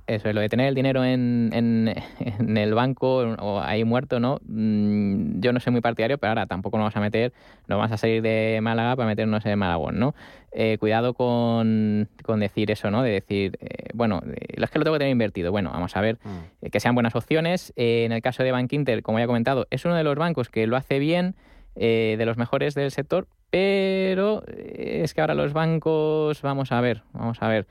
eso, 0.07 0.31
lo 0.33 0.41
de 0.41 0.49
tener 0.49 0.67
el 0.67 0.75
dinero 0.75 1.03
en, 1.03 1.49
en, 1.53 1.93
en 2.19 2.57
el 2.57 2.73
banco 2.73 3.17
o 3.39 3.59
ahí 3.61 3.83
muerto, 3.83 4.19
¿no? 4.19 4.39
Mm, 4.45 5.39
Yo 5.39 5.53
no 5.53 5.59
soy 5.59 5.71
muy 5.71 5.81
partidario, 5.81 6.17
pero 6.17 6.29
ahora 6.31 6.45
tampoco 6.45 6.77
nos 6.77 6.83
vamos 6.85 6.97
a 6.97 6.99
meter, 7.01 7.33
nos 7.67 7.77
vamos 7.77 7.91
a 7.91 7.97
salir 7.97 8.21
de 8.21 8.59
Málaga 8.61 8.95
para 8.95 9.07
meternos 9.07 9.45
en 9.45 9.57
Malagón, 9.59 9.99
¿no? 9.99 10.13
Eh, 10.51 10.77
cuidado 10.79 11.13
con, 11.15 12.09
con 12.23 12.39
decir 12.39 12.69
eso, 12.69 12.91
¿no? 12.91 13.01
De 13.01 13.09
decir, 13.11 13.57
eh, 13.61 13.89
bueno, 13.93 14.21
eh, 14.27 14.55
es 14.61 14.69
que 14.69 14.77
lo 14.77 14.83
tengo 14.85 14.95
que 14.95 14.99
tener 14.99 15.11
invertido. 15.11 15.51
Bueno, 15.51 15.71
vamos 15.71 15.95
a 15.95 16.01
ver 16.01 16.17
Mm. 16.23 16.65
eh, 16.65 16.69
que 16.69 16.79
sean 16.79 16.93
buenas 16.93 17.15
opciones. 17.15 17.73
En 17.75 18.11
el 18.11 18.21
caso 18.21 18.43
de 18.43 18.51
Bank 18.51 18.71
Inter, 18.73 19.01
como 19.03 19.17
ya 19.19 19.23
he 19.23 19.27
comentado, 19.27 19.67
es 19.71 19.83
uno 19.85 19.95
de 19.95 20.03
los 20.03 20.15
bancos 20.15 20.49
que 20.49 20.67
lo 20.67 20.75
hace 20.77 20.99
bien, 20.99 21.35
de 21.75 22.23
los 22.23 22.37
mejores 22.37 22.75
del 22.75 22.91
sector, 22.91 23.25
pero 23.49 24.43
es 24.47 25.13
que 25.15 25.21
ahora 25.21 25.33
los 25.33 25.53
bancos, 25.53 26.39
vamos 26.43 26.71
a 26.71 26.81
ver, 26.81 27.01
vamos 27.13 27.41
a 27.41 27.47
ver. 27.47 27.65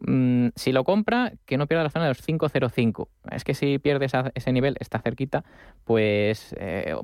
Mm, 0.00 0.48
si 0.54 0.72
lo 0.72 0.84
compra, 0.84 1.32
que 1.46 1.56
no 1.56 1.66
pierda 1.66 1.84
la 1.84 1.90
zona 1.90 2.04
de 2.06 2.10
los 2.10 2.22
5.05. 2.22 3.08
Es 3.30 3.44
que 3.44 3.54
si 3.54 3.78
pierde 3.78 4.06
esa- 4.06 4.30
ese 4.34 4.52
nivel, 4.52 4.76
está 4.80 4.98
cerquita, 4.98 5.44
pues 5.84 6.54
eh, 6.58 6.94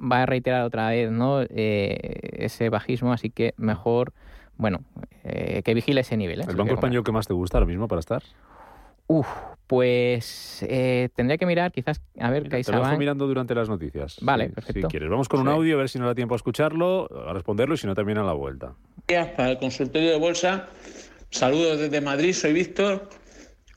va 0.00 0.22
a 0.22 0.26
reiterar 0.26 0.62
otra 0.64 0.88
vez 0.90 1.10
¿no? 1.10 1.42
Eh, 1.42 1.96
ese 2.44 2.68
bajismo, 2.68 3.12
así 3.12 3.30
que 3.30 3.54
mejor, 3.56 4.12
bueno, 4.56 4.80
eh, 5.24 5.62
que 5.64 5.74
vigile 5.74 6.00
ese 6.02 6.16
nivel. 6.16 6.40
¿eh? 6.40 6.44
¿El 6.46 6.52
Si 6.52 6.56
banco 6.58 6.74
español 6.74 7.04
que 7.04 7.12
más 7.12 7.26
te 7.26 7.34
gusta 7.34 7.58
ahora 7.58 7.66
mismo 7.66 7.88
para 7.88 8.00
estar? 8.00 8.22
Uf, 9.06 9.26
pues 9.66 10.64
eh, 10.68 11.08
tendría 11.16 11.36
que 11.36 11.44
mirar 11.46 11.72
quizás, 11.72 12.00
a 12.18 12.30
ver, 12.30 12.44
Mira, 12.44 12.50
te 12.50 12.56
lo 12.58 12.72
dejo 12.72 12.72
CaixaBank. 12.82 12.98
mirando 12.98 13.26
durante 13.26 13.54
las 13.56 13.68
noticias. 13.68 14.18
Vale, 14.20 14.48
si- 14.48 14.52
perfecto. 14.54 14.88
Si 14.88 14.90
quieres. 14.92 15.10
Vamos 15.10 15.28
con 15.28 15.40
un 15.40 15.46
Sí. 15.48 15.52
audio, 15.52 15.74
a 15.74 15.78
ver 15.78 15.88
si 15.88 15.98
nos 15.98 16.06
da 16.06 16.14
tiempo 16.14 16.34
a 16.34 16.36
escucharlo, 16.36 17.08
a 17.28 17.32
responderlo 17.32 17.74
y 17.74 17.78
si 17.78 17.86
no, 17.88 17.94
también 17.94 18.18
a 18.18 18.22
la 18.24 18.32
vuelta. 18.32 18.74
para 19.36 19.50
el 19.50 19.58
consultorio 19.58 20.10
de 20.12 20.18
bolsa. 20.18 20.68
Saludos 21.30 21.78
desde 21.78 22.00
Madrid, 22.00 22.34
soy 22.34 22.52
Víctor. 22.52 23.08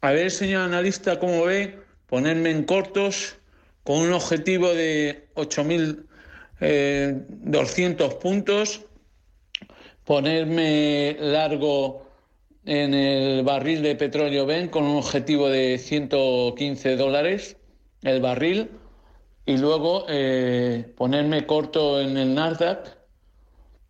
A 0.01 0.11
ver, 0.11 0.31
señor 0.31 0.63
analista, 0.63 1.19
cómo 1.19 1.45
ve 1.45 1.77
ponerme 2.07 2.49
en 2.49 2.63
cortos 2.63 3.35
con 3.83 3.99
un 3.99 4.11
objetivo 4.11 4.73
de 4.73 5.27
8.200 5.35 8.17
puntos, 8.17 8.81
ponerme 10.03 11.15
largo 11.19 12.03
en 12.65 12.93
el 12.93 13.43
barril 13.43 13.81
de 13.83 13.95
petróleo 13.95 14.45
Ben 14.45 14.69
con 14.69 14.85
un 14.85 14.95
objetivo 14.97 15.49
de 15.49 15.77
115 15.77 16.95
dólares 16.95 17.57
el 18.01 18.21
barril 18.21 18.71
y 19.45 19.57
luego 19.57 20.05
eh, 20.09 20.93
ponerme 20.97 21.45
corto 21.45 22.01
en 22.01 22.17
el 22.17 22.33
Nasdaq 22.33 22.97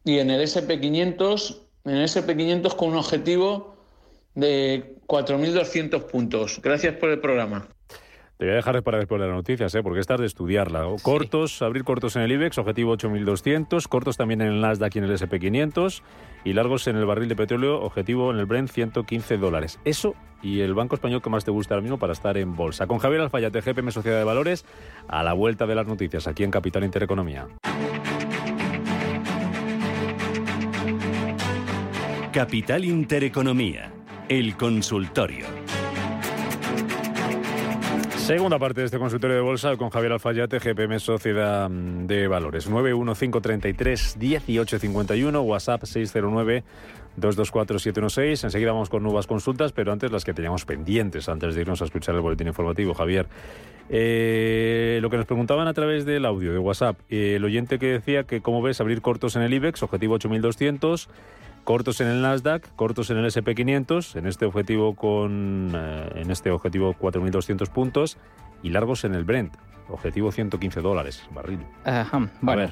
y 0.04 0.20
en 0.20 0.30
el 0.32 0.42
SP500, 0.42 1.63
en 1.86 1.96
el 1.96 2.08
SP500 2.08 2.76
con 2.76 2.90
un 2.90 2.98
objetivo 2.98 3.76
de 4.36 4.96
4.200 5.08 6.04
puntos. 6.08 6.60
Gracias 6.62 6.96
por 6.96 7.10
el 7.10 7.20
programa. 7.20 7.68
Te 8.38 8.46
voy 8.46 8.54
a 8.54 8.56
dejar 8.56 8.82
para 8.82 8.98
después 8.98 9.22
de 9.22 9.28
las 9.28 9.36
noticias, 9.36 9.74
¿eh? 9.76 9.84
porque 9.84 10.00
esta 10.00 10.16
es 10.16 10.20
de 10.20 10.26
estudiarla. 10.26 10.86
Cortos, 11.04 11.62
abrir 11.62 11.84
cortos 11.84 12.16
en 12.16 12.24
el 12.24 12.32
IBEX, 12.32 12.58
objetivo 12.58 12.92
8200, 12.92 13.88
cortos 13.88 14.18
también 14.18 14.42
en 14.42 14.48
el 14.48 14.60
Nasdaq 14.60 14.96
y 14.96 15.00
en 15.00 15.06
el 15.06 15.12
SP500, 15.12 16.02
y 16.44 16.54
largos 16.54 16.88
en 16.88 16.98
el 16.98 17.06
barril 17.06 17.30
de 17.30 17.36
petróleo, 17.36 17.80
objetivo 17.82 18.32
en 18.32 18.40
el 18.40 18.46
Brent 18.46 18.70
115 18.70 19.38
dólares. 19.38 19.80
Eso 19.86 20.16
y 20.42 20.62
el 20.62 20.74
banco 20.74 20.96
español 20.96 21.22
que 21.22 21.30
más 21.30 21.46
te 21.46 21.52
gusta 21.52 21.76
ahora 21.76 21.84
mismo 21.84 22.00
para 22.00 22.14
estar 22.14 22.36
en 22.38 22.56
bolsa. 22.56 22.88
Con 22.88 22.98
Javier 22.98 23.22
Alfayate, 23.22 23.62
GPM 23.62 23.92
Sociedad 23.92 24.18
de 24.18 24.26
Valores, 24.26 24.66
a 25.08 25.24
la 25.24 25.34
vuelta 25.34 25.66
de 25.66 25.76
las 25.76 25.88
noticias 25.88 26.28
aquí 26.28 26.44
en 26.44 26.52
Capital 26.52 26.84
Intereconomía. 26.84 27.48
Capital 32.34 32.84
Intereconomía, 32.84 33.94
el 34.28 34.58
consultorio. 34.58 35.46
Segunda 38.18 38.58
parte 38.58 38.80
de 38.80 38.86
este 38.86 38.98
consultorio 38.98 39.36
de 39.36 39.44
bolsa 39.44 39.78
con 39.78 39.92
Javier 39.92 40.14
Alfayate, 40.14 40.58
GPM 40.58 41.00
Sociedad 41.00 41.70
mm, 41.70 42.08
de 42.08 42.28
Valores. 42.28 42.68
915331851, 42.72 45.46
WhatsApp 45.46 45.84
609 45.84 46.64
224716. 47.18 48.46
Enseguida 48.46 48.72
vamos 48.72 48.90
con 48.90 49.04
nuevas 49.04 49.28
consultas, 49.28 49.72
pero 49.72 49.92
antes 49.92 50.12
las 50.12 50.26
que 50.26 50.34
teníamos 50.34 50.66
pendientes 50.66 51.30
antes 51.30 51.54
de 51.54 51.62
irnos 51.62 51.84
a 51.84 51.86
escuchar 51.86 52.16
el 52.16 52.22
boletín 52.22 52.48
informativo. 52.48 52.96
Javier, 52.96 53.28
Eh, 53.90 55.00
lo 55.02 55.10
que 55.10 55.18
nos 55.18 55.26
preguntaban 55.26 55.68
a 55.68 55.74
través 55.74 56.06
del 56.06 56.26
audio 56.26 56.54
de 56.54 56.60
WhatsApp, 56.60 57.00
eh, 57.10 57.36
el 57.36 57.44
oyente 57.44 57.80
que 57.80 57.88
decía 57.88 58.24
que 58.24 58.42
cómo 58.42 58.62
ves 58.62 58.80
abrir 58.82 59.02
cortos 59.02 59.36
en 59.36 59.42
el 59.42 59.54
IBEX, 59.54 59.84
objetivo 59.84 60.16
8200, 60.16 61.10
cortos 61.64 62.02
en 62.02 62.08
el 62.08 62.22
Nasdaq, 62.22 62.76
cortos 62.76 63.10
en 63.10 63.18
el 63.18 63.26
SP500, 63.26 64.16
en 64.16 64.28
este 64.28 64.46
objetivo 64.46 64.96
con 64.96 65.72
eh, 65.76 66.10
en 66.16 66.32
este 66.32 66.50
objetivo 66.52 66.94
4200 66.94 67.70
puntos 67.70 68.18
y 68.62 68.70
largos 68.70 69.04
en 69.04 69.16
el 69.16 69.26
Brent, 69.26 69.54
objetivo 69.90 70.32
115 70.32 70.82
dólares 70.82 71.24
barril. 71.32 71.60
Ajá, 71.84 72.30
bueno, 72.42 72.70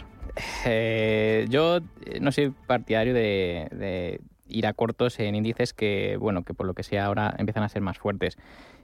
eh, 0.66 1.46
yo 1.50 1.80
no 2.22 2.32
soy 2.32 2.54
partidario 2.68 3.14
de, 3.14 3.68
de 3.72 4.22
ir 4.52 4.68
a 4.68 4.74
cortos 4.74 5.20
en 5.20 5.36
índices 5.36 5.74
que, 5.74 6.18
bueno, 6.18 6.44
que 6.44 6.54
por 6.54 6.66
lo 6.66 6.74
que 6.74 6.84
sea 6.84 7.06
ahora 7.06 7.34
empiezan 7.38 7.64
a 7.64 7.70
ser 7.70 7.82
más 7.82 7.98
fuertes. 7.98 8.38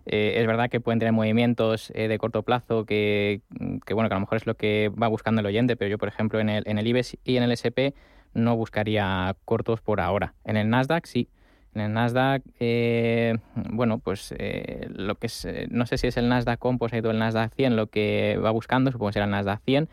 Eh, 0.05 0.35
es 0.37 0.47
verdad 0.47 0.69
que 0.69 0.79
pueden 0.79 0.99
tener 0.99 1.13
movimientos 1.13 1.91
eh, 1.93 2.07
de 2.07 2.17
corto 2.17 2.43
plazo 2.43 2.85
que, 2.85 3.41
que, 3.85 3.93
bueno, 3.93 4.09
que 4.09 4.13
a 4.13 4.17
lo 4.17 4.21
mejor 4.21 4.37
es 4.37 4.47
lo 4.47 4.55
que 4.55 4.89
va 4.89 5.07
buscando 5.07 5.41
el 5.41 5.45
oyente, 5.45 5.75
pero 5.75 5.89
yo, 5.89 5.97
por 5.97 6.07
ejemplo, 6.07 6.39
en 6.39 6.49
el, 6.49 6.63
en 6.65 6.77
el 6.77 6.87
IBEX 6.87 7.17
y 7.23 7.37
en 7.37 7.43
el 7.43 7.51
SP 7.51 7.93
no 8.33 8.55
buscaría 8.55 9.35
cortos 9.45 9.81
por 9.81 9.99
ahora. 9.99 10.33
En 10.45 10.57
el 10.57 10.69
Nasdaq 10.69 11.05
sí. 11.05 11.27
En 11.73 11.81
el 11.81 11.93
Nasdaq, 11.93 12.41
eh, 12.59 13.37
bueno, 13.55 13.99
pues 13.99 14.33
eh, 14.37 14.87
lo 14.89 15.15
que 15.15 15.27
es, 15.27 15.45
eh, 15.45 15.67
no 15.69 15.85
sé 15.85 15.97
si 15.97 16.07
es 16.07 16.17
el 16.17 16.27
Nasdaq 16.27 16.57
Composite 16.57 17.07
o 17.07 17.11
el 17.11 17.19
Nasdaq 17.19 17.53
100 17.53 17.75
lo 17.75 17.87
que 17.87 18.39
va 18.43 18.51
buscando, 18.51 18.91
supongo 18.91 19.09
que 19.09 19.13
será 19.13 19.25
el 19.25 19.31
Nasdaq 19.31 19.61
100. 19.63 19.89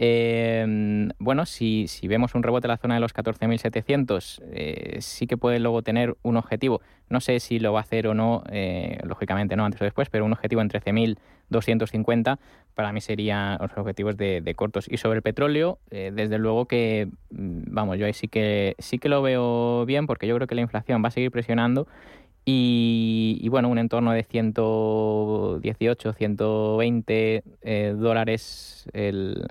Eh, 0.00 1.08
bueno, 1.18 1.44
si, 1.44 1.88
si, 1.88 2.06
vemos 2.06 2.36
un 2.36 2.44
rebote 2.44 2.68
en 2.68 2.70
la 2.70 2.76
zona 2.76 2.94
de 2.94 3.00
los 3.00 3.12
14.700, 3.12 4.40
eh, 4.52 4.98
sí 5.00 5.26
que 5.26 5.36
puede 5.36 5.58
luego 5.58 5.82
tener 5.82 6.16
un 6.22 6.36
objetivo. 6.36 6.80
No 7.08 7.20
sé 7.20 7.40
si 7.40 7.58
lo 7.58 7.72
va 7.72 7.80
a 7.80 7.82
hacer 7.82 8.06
o 8.06 8.14
no, 8.14 8.44
eh, 8.50 8.98
lógicamente 9.02 9.56
no 9.56 9.64
antes 9.64 9.82
o 9.82 9.84
después, 9.84 10.08
pero 10.08 10.24
un 10.24 10.32
objetivo 10.32 10.62
en 10.62 10.68
13.250 10.68 12.38
para 12.74 12.92
mí 12.92 13.00
serían 13.00 13.58
los 13.60 13.76
objetivos 13.76 14.16
de, 14.16 14.54
cortos. 14.56 14.86
Y 14.88 14.98
sobre 14.98 15.16
el 15.16 15.22
petróleo, 15.22 15.80
eh, 15.90 16.12
desde 16.14 16.38
luego 16.38 16.66
que, 16.66 17.08
mm, 17.30 17.62
vamos, 17.66 17.98
yo 17.98 18.06
ahí 18.06 18.12
sí 18.12 18.28
que, 18.28 18.76
sí 18.78 19.00
que 19.00 19.08
lo 19.08 19.20
veo 19.20 19.84
bien 19.84 20.06
porque 20.06 20.28
yo 20.28 20.36
creo 20.36 20.46
que 20.46 20.54
la 20.54 20.60
inflación 20.60 21.02
va 21.02 21.08
a 21.08 21.10
seguir 21.10 21.32
presionando 21.32 21.88
y, 22.44 23.38
y, 23.42 23.48
bueno, 23.48 23.68
un 23.68 23.78
entorno 23.78 24.12
de 24.12 24.22
118, 24.22 26.12
120 26.12 27.42
eh, 27.62 27.94
dólares 27.98 28.88
el, 28.92 29.44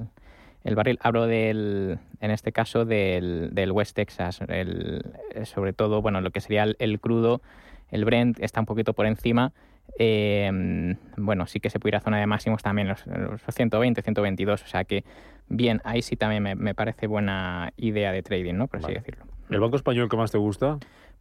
el, 0.68 0.76
barril. 0.76 1.00
Hablo 1.02 1.28
del, 1.28 2.00
en 2.20 2.32
este 2.32 2.52
caso 2.52 2.86
del, 2.86 3.50
del 3.54 3.72
West 3.72 3.96
Texas, 3.96 4.42
el, 4.48 5.04
sobre 5.46 5.74
todo, 5.74 6.02
bueno, 6.02 6.22
lo 6.22 6.32
que 6.32 6.42
sería 6.42 6.64
el, 6.64 6.76
el, 6.80 7.00
crudo, 7.00 7.42
el 7.90 8.06
Brent 8.06 8.40
está 8.40 8.60
un 8.60 8.66
poquito 8.66 8.94
por 8.94 9.06
encima. 9.06 9.54
Eh, 10.00 10.96
bueno, 11.16 11.48
sí 11.48 11.60
que 11.60 11.70
se 11.70 11.80
puede 11.80 11.92
ir 11.92 11.96
a 11.96 12.02
zona 12.02 12.20
de 12.20 12.28
máximos 12.28 12.62
también, 12.62 12.88
los, 12.88 13.06
los 13.08 13.42
120, 13.50 14.02
122, 14.02 14.64
o 14.64 14.68
sea 14.68 14.84
que 14.84 15.04
bien, 15.48 15.82
ahí 15.86 16.02
sí 16.02 16.16
también 16.16 16.44
me, 16.44 16.56
me 16.56 16.76
parece 16.76 17.08
buena 17.08 17.72
idea 17.78 18.12
de 18.12 18.22
trading, 18.22 18.56
¿no? 18.56 18.68
Por 18.68 18.80
así 18.80 18.88
Vale. 18.88 19.00
decirlo. 19.00 19.26
¿El 19.50 19.60
banco 19.62 19.78
español 19.78 20.10
que 20.10 20.18
más 20.18 20.32
te 20.32 20.38
gusta? 20.38 20.78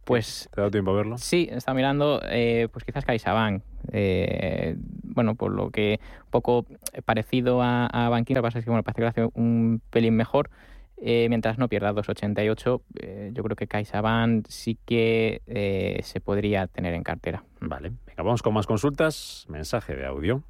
Pues 0.07 0.47
¿Te 0.53 0.61
ha 0.61 0.63
dado 0.63 0.71
tiempo 0.71 0.91
a 0.91 0.93
verlo? 0.93 1.17
Sí, 1.17 1.49
está 1.51 1.73
mirando, 1.73 2.21
eh, 2.23 2.69
pues 2.71 2.85
quizás 2.85 3.03
CaixaBank. 3.03 3.61
Eh, 3.91 4.77
bueno, 5.03 5.35
por 5.35 5.51
lo 5.51 5.69
que 5.69 5.99
un 6.23 6.31
poco 6.31 6.65
parecido 7.03 7.61
a, 7.61 7.87
a 7.87 8.23
que 8.23 8.41
pasa 8.41 8.59
es 8.59 8.63
que 8.63 8.71
bueno, 8.71 8.83
parece 8.83 9.01
que 9.01 9.01
lo 9.01 9.09
hace 9.09 9.29
un 9.37 9.81
pelín 9.89 10.15
mejor. 10.15 10.49
Eh, 10.95 11.27
mientras 11.27 11.57
no 11.57 11.67
pierda 11.67 11.91
2,88, 11.91 12.81
eh, 13.01 13.31
yo 13.33 13.43
creo 13.43 13.57
que 13.57 13.67
CaixaBank 13.67 14.47
sí 14.47 14.77
que 14.85 15.41
eh, 15.45 15.99
se 16.03 16.21
podría 16.21 16.67
tener 16.67 16.93
en 16.93 17.03
cartera. 17.03 17.43
Vale, 17.59 17.91
venga, 18.05 18.23
vamos 18.23 18.41
con 18.41 18.53
más 18.53 18.65
consultas. 18.65 19.45
Mensaje 19.49 19.93
de 19.93 20.05
audio. 20.05 20.41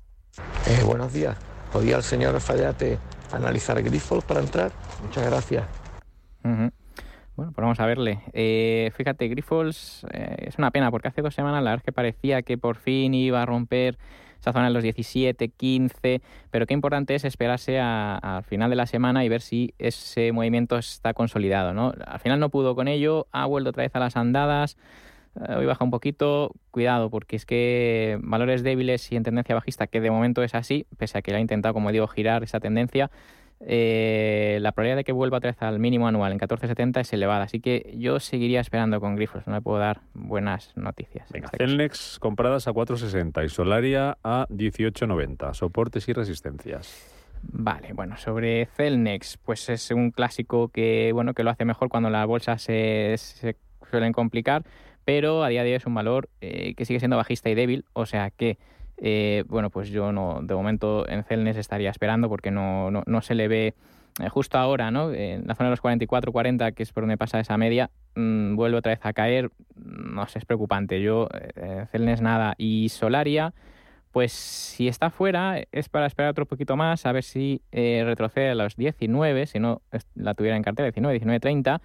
Eh, 0.67 0.83
buenos 0.85 1.11
días. 1.13 1.35
¿Podría 1.73 1.97
el 1.97 2.03
señor 2.03 2.39
Fallate 2.39 2.99
analizar 3.31 3.81
Grifols 3.81 4.23
para 4.23 4.39
entrar? 4.39 4.71
Muchas 5.03 5.25
gracias. 5.25 5.65
Uh 6.43 6.49
-huh. 6.49 6.71
Bueno, 7.37 7.51
pues 7.51 7.61
vamos 7.61 7.79
a 7.79 7.85
verle. 7.85 8.19
Eh, 8.33 8.91
fíjate, 8.95 9.27
Grifols 9.27 10.03
eh, 10.11 10.47
es 10.47 10.57
una 10.57 10.71
pena 10.71 10.89
porque 10.89 11.07
hace 11.07 11.21
dos 11.21 11.35
semanas 11.35 11.63
la 11.63 11.69
verdad 11.69 11.83
es 11.83 11.85
que 11.85 11.91
parecía 11.91 12.41
que 12.41 12.57
por 12.57 12.77
fin 12.77 13.13
iba 13.13 13.43
a 13.43 13.45
romper 13.45 13.99
esa 14.39 14.53
zona 14.53 14.65
de 14.65 14.73
los 14.73 14.81
17, 14.81 15.49
15, 15.49 16.21
pero 16.49 16.65
qué 16.65 16.73
importante 16.73 17.13
es 17.13 17.25
esperarse 17.25 17.79
al 17.79 18.43
final 18.43 18.71
de 18.71 18.75
la 18.75 18.87
semana 18.87 19.23
y 19.23 19.29
ver 19.29 19.41
si 19.41 19.75
ese 19.77 20.31
movimiento 20.31 20.79
está 20.79 21.13
consolidado. 21.13 21.75
¿no? 21.75 21.93
Al 22.07 22.19
final 22.19 22.39
no 22.39 22.49
pudo 22.49 22.73
con 22.73 22.87
ello, 22.87 23.27
ha 23.31 23.45
vuelto 23.45 23.69
otra 23.69 23.83
vez 23.83 23.95
a 23.95 23.99
las 23.99 24.17
andadas, 24.17 24.75
eh, 25.47 25.57
hoy 25.57 25.67
baja 25.67 25.83
un 25.83 25.91
poquito, 25.91 26.55
cuidado 26.71 27.11
porque 27.11 27.35
es 27.35 27.45
que 27.45 28.17
valores 28.23 28.63
débiles 28.63 29.11
y 29.11 29.15
en 29.15 29.21
tendencia 29.21 29.53
bajista, 29.53 29.85
que 29.85 30.01
de 30.01 30.09
momento 30.09 30.41
es 30.41 30.55
así, 30.55 30.87
pese 30.97 31.19
a 31.19 31.21
que 31.21 31.35
ha 31.35 31.39
intentado, 31.39 31.75
como 31.75 31.91
digo, 31.91 32.07
girar 32.07 32.41
esa 32.41 32.59
tendencia, 32.59 33.11
eh, 33.59 34.59
la 34.61 34.71
probabilidad 34.71 34.97
de 34.97 35.03
que 35.03 35.11
vuelva 35.11 35.37
otra 35.37 35.51
vez 35.51 35.61
al 35.61 35.79
mínimo 35.79 36.07
anual 36.07 36.31
en 36.31 36.39
14.70 36.39 37.01
es 37.01 37.13
elevada. 37.13 37.43
Así 37.43 37.59
que 37.59 37.93
yo 37.97 38.19
seguiría 38.19 38.61
esperando 38.61 38.99
con 38.99 39.15
Grifos. 39.15 39.47
No 39.47 39.53
le 39.53 39.61
puedo 39.61 39.79
dar 39.79 40.01
buenas 40.13 40.75
noticias. 40.75 41.29
Venga, 41.31 41.47
este 41.51 41.57
Celnex 41.57 42.19
compradas 42.19 42.67
a 42.67 42.71
4.60 42.71 43.45
y 43.45 43.49
Solaria 43.49 44.17
a 44.23 44.47
18.90. 44.49 45.53
Soportes 45.53 46.07
y 46.07 46.13
resistencias. 46.13 47.13
Vale, 47.41 47.93
bueno, 47.93 48.17
sobre 48.17 48.65
Celnex, 48.65 49.37
pues 49.37 49.69
es 49.69 49.91
un 49.91 50.11
clásico 50.11 50.69
que, 50.69 51.11
bueno, 51.13 51.33
que 51.33 51.43
lo 51.43 51.51
hace 51.51 51.65
mejor 51.65 51.87
cuando 51.89 52.09
las 52.09 52.25
bolsas 52.25 52.61
se, 52.61 53.13
se 53.17 53.55
suelen 53.89 54.11
complicar, 54.11 54.63
pero 55.05 55.43
a 55.43 55.49
día 55.49 55.63
de 55.63 55.69
hoy 55.69 55.75
es 55.75 55.85
un 55.85 55.93
valor 55.93 56.29
eh, 56.41 56.73
que 56.75 56.85
sigue 56.85 56.99
siendo 56.99 57.15
bajista 57.15 57.49
y 57.49 57.55
débil, 57.55 57.85
o 57.93 58.05
sea 58.05 58.31
que 58.31 58.57
eh, 58.97 59.43
bueno, 59.47 59.69
pues 59.69 59.89
yo 59.89 60.11
no, 60.11 60.39
de 60.41 60.55
momento 60.55 61.07
en 61.07 61.23
Celnes 61.23 61.57
estaría 61.57 61.89
esperando 61.89 62.29
porque 62.29 62.51
no, 62.51 62.91
no, 62.91 63.03
no 63.05 63.21
se 63.21 63.35
le 63.35 63.47
ve 63.47 63.75
eh, 64.19 64.29
justo 64.29 64.57
ahora, 64.57 64.89
¿no? 64.89 65.13
En 65.13 65.45
la 65.45 65.55
zona 65.55 65.69
de 65.69 65.71
los 65.71 65.81
44, 65.81 66.31
40, 66.31 66.71
que 66.71 66.83
es 66.83 66.91
por 66.91 67.03
donde 67.03 67.17
pasa 67.17 67.39
esa 67.39 67.57
media, 67.57 67.91
mmm, 68.15 68.55
vuelve 68.55 68.77
otra 68.77 68.91
vez 68.91 68.99
a 69.03 69.13
caer, 69.13 69.51
no 69.75 70.27
sé, 70.27 70.39
es 70.39 70.45
preocupante. 70.45 71.01
Yo, 71.01 71.27
eh, 71.55 71.85
Celnes 71.91 72.21
nada. 72.21 72.55
Y 72.57 72.89
Solaria, 72.89 73.53
pues 74.11 74.31
si 74.31 74.87
está 74.87 75.11
fuera, 75.11 75.61
es 75.71 75.89
para 75.89 76.07
esperar 76.07 76.31
otro 76.31 76.47
poquito 76.47 76.75
más, 76.75 77.05
a 77.05 77.11
ver 77.11 77.23
si 77.23 77.61
eh, 77.71 78.01
retrocede 78.03 78.49
a 78.49 78.55
los 78.55 78.75
19, 78.75 79.45
si 79.45 79.59
no 79.59 79.81
la 80.15 80.33
tuviera 80.33 80.57
en 80.57 80.63
cartera, 80.63 80.87
19, 80.87 81.13
19, 81.13 81.39
30 81.39 81.81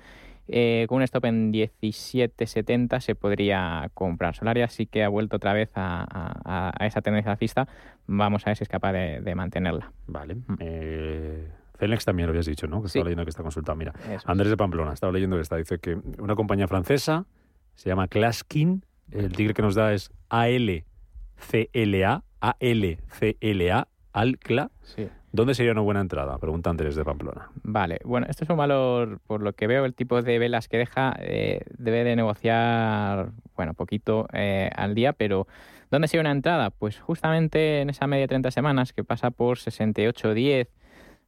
eh, 0.53 0.87
con 0.88 0.97
un 0.97 1.03
stop 1.03 1.25
en 1.25 1.53
17.70 1.53 3.01
se 3.01 3.15
podría 3.15 3.91
comprar. 3.95 4.35
Solaria 4.35 4.69
sí 4.69 4.87
que 4.87 5.03
ha 5.03 5.09
vuelto 5.09 5.37
otra 5.37 5.53
vez 5.53 5.71
a, 5.75 6.05
a, 6.05 6.73
a 6.79 6.87
esa 6.87 7.01
tendencia 7.01 7.33
alcista. 7.33 7.67
Vamos 8.07 8.47
a 8.47 8.51
ver 8.51 8.57
si 8.57 8.65
es 8.65 8.69
capaz 8.69 8.93
de, 8.93 9.21
de 9.21 9.35
mantenerla. 9.35 9.93
Vale. 10.07 10.35
Mm. 10.35 10.57
Eh... 10.61 11.49
Celnex 11.79 12.05
también 12.05 12.29
lo 12.29 12.31
habías 12.31 12.47
dicho, 12.47 12.69
¿no? 12.69 12.81
Que 12.81 12.88
sí. 12.88 12.99
estaba 12.99 13.07
leyendo 13.07 13.25
que 13.25 13.31
está 13.31 13.43
consulta. 13.43 13.75
Mira, 13.75 13.93
Eso 14.09 14.31
Andrés 14.31 14.51
de 14.51 14.57
Pamplona 14.57 14.93
estaba 14.93 15.12
leyendo 15.12 15.35
que 15.37 15.43
está. 15.43 15.57
Dice 15.57 15.79
que 15.79 15.99
una 16.19 16.37
compañía 16.37 16.69
francesa 16.69 17.27
se 17.75 17.88
llama 17.88 18.07
Claskin. 18.07 18.85
El 19.11 19.33
tigre 19.33 19.53
que 19.53 19.62
nos 19.62 19.75
da 19.75 19.93
es 19.93 20.12
ALCLA. 20.29 22.23
ALCLA. 22.41 23.88
Alcla. 24.12 24.71
Sí. 24.83 25.09
¿Dónde 25.33 25.55
sería 25.55 25.73
una 25.73 25.81
buena 25.81 26.03
entrada? 26.03 26.37
Pregunta 26.37 26.68
Andrés 26.68 26.95
de 26.95 27.05
Pamplona. 27.05 27.49
Vale, 27.62 28.01
bueno, 28.05 28.27
esto 28.29 28.45
es 28.45 28.51
un 28.51 28.59
valor, 28.59 29.18
por 29.27 29.40
lo 29.40 29.55
que 29.55 29.66
veo, 29.66 29.87
el 29.87 29.95
tipo 29.95 30.21
de 30.21 30.38
velas 30.38 30.68
que 30.68 30.77
deja 30.77 31.16
eh, 31.21 31.62
debe 31.79 32.05
de 32.05 32.16
negociar, 32.16 33.31
bueno, 33.57 33.73
poquito 33.73 34.29
eh, 34.35 34.71
al 34.77 34.95
día, 34.95 35.14
pero 35.14 35.47
¿dónde 35.90 36.07
sería 36.09 36.21
una 36.21 36.33
entrada? 36.33 36.68
Pues 36.68 37.01
justamente 37.01 37.81
en 37.81 37.88
esa 37.88 38.07
media 38.07 38.25
de 38.25 38.29
30 38.29 38.51
semanas 38.51 38.92
que 38.92 39.05
pasa 39.05 39.31
por 39.31 39.57
68.10. 39.57 40.68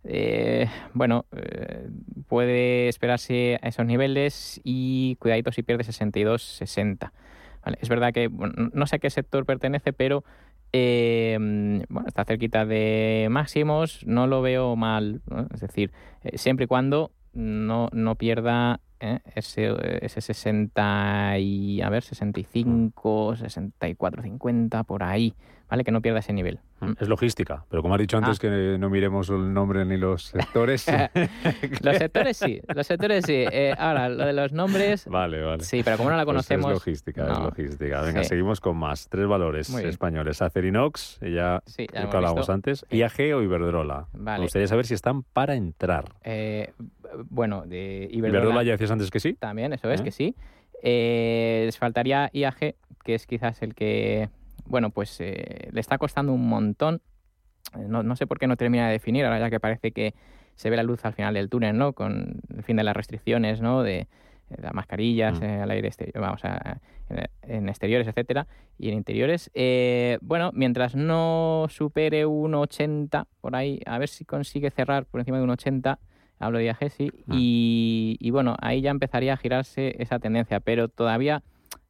Eh, 0.06 0.68
bueno, 0.92 1.24
eh, 1.34 1.88
puede 2.28 2.88
esperarse 2.88 3.58
a 3.62 3.68
esos 3.68 3.86
niveles 3.86 4.60
y 4.64 5.16
cuidadito 5.16 5.50
si 5.50 5.62
pierde 5.62 5.82
62.60. 5.82 7.10
Vale, 7.64 7.78
es 7.80 7.88
verdad 7.88 8.12
que 8.12 8.28
bueno, 8.28 8.70
no 8.74 8.86
sé 8.86 8.96
a 8.96 8.98
qué 8.98 9.08
sector 9.08 9.46
pertenece, 9.46 9.94
pero 9.94 10.24
eh, 10.76 11.38
bueno, 11.88 12.08
está 12.08 12.24
cerquita 12.24 12.66
de 12.66 13.28
máximos, 13.30 14.04
no 14.06 14.26
lo 14.26 14.42
veo 14.42 14.74
mal, 14.74 15.22
es 15.54 15.60
decir, 15.60 15.92
eh, 16.24 16.36
siempre 16.36 16.64
y 16.64 16.66
cuando 16.66 17.12
no, 17.32 17.90
no 17.92 18.16
pierda 18.16 18.80
eh, 19.04 19.18
ese, 19.34 19.74
ese 20.00 20.22
60 20.22 21.38
y, 21.38 21.82
a 21.82 21.90
ver, 21.90 22.02
65, 22.02 23.36
64, 23.36 24.22
50, 24.22 24.82
por 24.84 25.02
ahí, 25.02 25.34
¿vale? 25.68 25.84
Que 25.84 25.90
no 25.90 26.00
pierda 26.00 26.20
ese 26.20 26.32
nivel. 26.32 26.58
Es 26.98 27.08
logística, 27.08 27.64
pero 27.68 27.82
como 27.82 27.94
has 27.94 28.00
dicho 28.00 28.16
antes 28.16 28.38
ah. 28.38 28.40
que 28.40 28.78
no 28.78 28.88
miremos 28.88 29.28
el 29.28 29.52
nombre 29.52 29.84
ni 29.84 29.98
los 29.98 30.22
sectores. 30.24 30.86
los 31.82 31.96
sectores 31.96 32.36
sí, 32.36 32.60
los 32.74 32.86
sectores 32.86 33.24
sí. 33.26 33.44
Eh, 33.50 33.74
ahora, 33.76 34.08
lo 34.08 34.24
de 34.24 34.32
los 34.32 34.52
nombres. 34.52 35.06
Vale, 35.06 35.42
vale. 35.42 35.64
Sí, 35.64 35.82
pero 35.84 35.98
como 35.98 36.10
no 36.10 36.16
la 36.16 36.24
conocemos. 36.24 36.64
Pues 36.64 36.76
es 36.76 36.86
logística, 36.86 37.24
no. 37.24 37.32
es 37.32 37.38
logística. 37.40 38.00
Venga, 38.02 38.22
sí. 38.22 38.30
seguimos 38.30 38.60
con 38.60 38.76
más. 38.76 39.08
Tres 39.08 39.26
valores 39.26 39.68
españoles: 39.70 40.40
Acerinox, 40.40 41.20
ya, 41.20 41.62
sí, 41.66 41.86
ya 41.92 42.08
que 42.08 42.16
hablábamos 42.16 42.48
antes. 42.48 42.86
IAG 42.90 43.34
o 43.34 43.42
Iberdrola. 43.42 44.06
Vale. 44.12 44.38
Me 44.38 44.44
gustaría 44.44 44.68
saber 44.68 44.86
si 44.86 44.94
están 44.94 45.22
para 45.22 45.54
entrar. 45.54 46.06
Eh, 46.22 46.72
bueno, 47.30 47.64
de 47.66 48.08
Iberdrola. 48.10 48.44
Iberdrola 48.44 48.62
ya 48.64 48.72
decías 48.72 48.90
antes 48.90 49.10
que 49.10 49.20
sí. 49.20 49.34
También, 49.34 49.72
eso 49.72 49.90
es, 49.90 50.00
¿Eh? 50.00 50.04
que 50.04 50.10
sí. 50.10 50.34
Eh, 50.82 51.62
les 51.66 51.78
faltaría 51.78 52.28
IAG, 52.32 52.74
que 53.04 53.14
es 53.14 53.26
quizás 53.26 53.62
el 53.62 53.74
que 53.74 54.28
bueno, 54.66 54.90
pues 54.90 55.20
eh, 55.20 55.68
le 55.72 55.80
está 55.80 55.98
costando 55.98 56.32
un 56.32 56.48
montón 56.48 57.02
no, 57.88 58.02
no 58.02 58.16
sé 58.16 58.26
por 58.26 58.38
qué 58.38 58.46
no 58.46 58.56
termina 58.56 58.86
de 58.86 58.92
definir, 58.92 59.24
ahora 59.24 59.38
ya 59.40 59.50
que 59.50 59.58
parece 59.60 59.92
que 59.92 60.14
se 60.54 60.70
ve 60.70 60.76
la 60.76 60.82
luz 60.82 61.04
al 61.04 61.12
final 61.14 61.34
del 61.34 61.48
túnel, 61.48 61.76
¿no? 61.76 61.92
Con 61.92 62.40
el 62.54 62.62
fin 62.62 62.76
de 62.76 62.84
las 62.84 62.94
restricciones, 62.96 63.60
¿no? 63.60 63.82
De, 63.82 64.06
de 64.50 64.62
las 64.62 64.72
mascarillas 64.74 65.40
Mm. 65.40 65.44
eh, 65.44 65.60
al 65.62 65.70
aire 65.70 65.88
exterior, 65.88 66.20
vamos, 66.20 66.44
a- 66.44 66.80
en, 67.08 67.26
en 67.42 67.68
exteriores, 67.68 68.06
etcétera, 68.06 68.46
y 68.78 68.88
en 68.90 68.94
interiores. 68.94 69.50
Eh, 69.54 70.18
bueno, 70.20 70.50
mientras 70.54 70.94
no 70.94 71.66
supere 71.68 72.26
un 72.26 72.54
80 72.54 73.26
por 73.40 73.56
ahí, 73.56 73.80
a 73.86 73.98
ver 73.98 74.08
si 74.08 74.24
consigue 74.24 74.70
cerrar 74.70 75.04
por 75.06 75.20
encima 75.20 75.38
de 75.38 75.44
un 75.44 75.50
80, 75.50 75.98
hablo 76.38 76.58
de 76.58 76.64
IAG, 76.66 76.90
sí, 76.90 77.10
Mm. 77.26 77.32
y, 77.36 78.16
y 78.20 78.30
bueno, 78.30 78.56
ahí 78.60 78.80
ya 78.80 78.90
empezaría 78.90 79.32
a 79.34 79.36
girarse 79.36 79.94
esa 80.02 80.18
tendencia, 80.18 80.60
pero 80.60 80.88
todavía, 80.88 81.42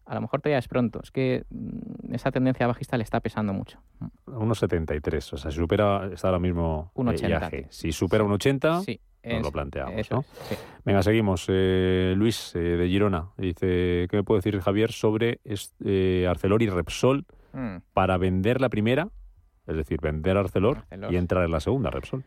a 0.06 0.14
lo 0.14 0.20
mejor 0.20 0.40
todavía 0.40 0.58
es 0.58 0.68
pronto, 0.68 1.00
es 1.02 1.10
que 1.10 1.44
mm, 1.50 2.14
esa 2.14 2.30
tendencia 2.30 2.66
bajista 2.66 2.96
le 2.96 3.04
está 3.04 3.20
pesando 3.20 3.52
mucho. 3.52 3.78
Unos 4.26 4.58
73, 4.58 5.32
o 5.32 5.36
sea, 5.36 5.50
si 5.50 5.56
supera, 5.58 6.08
está 6.12 6.28
ahora 6.28 6.38
mismo 6.40 6.90
Un 6.94 7.08
eh, 7.08 7.12
80, 7.12 7.28
IAG. 7.56 7.66
Si 7.70 7.90
supera 7.92 8.22
un 8.24 8.32
80, 8.32 8.82
Sí, 8.82 9.00
nos 9.24 9.34
es- 9.38 9.42
lo 9.42 9.50
planteamos, 9.52 9.94
eso 9.96 10.14
¿no? 10.16 10.20
es, 10.20 10.26
sí. 10.50 10.54
Venga, 10.84 11.02
seguimos. 11.02 11.46
Eh, 11.48 12.12
Luis, 12.16 12.54
eh, 12.54 12.58
de 12.58 12.88
Girona, 12.88 13.30
dice, 13.38 14.06
¿qué 14.10 14.16
me 14.18 14.22
puede 14.24 14.38
decir 14.40 14.60
Javier 14.60 14.92
sobre 14.92 15.40
eh, 15.84 16.26
Arcelor 16.28 16.62
y 16.62 16.68
Repsol 16.68 17.24
Mm. 17.54 17.76
para 17.94 18.18
vender 18.18 18.60
la 18.60 18.68
primera? 18.68 19.08
Es 19.66 19.76
decir, 19.76 19.98
vender 20.02 20.36
Arcelor, 20.36 20.78
Arcelor. 20.78 21.12
y 21.12 21.16
entrar 21.16 21.44
en 21.44 21.52
la 21.52 21.60
segunda, 21.60 21.88
Repsol. 21.88 22.24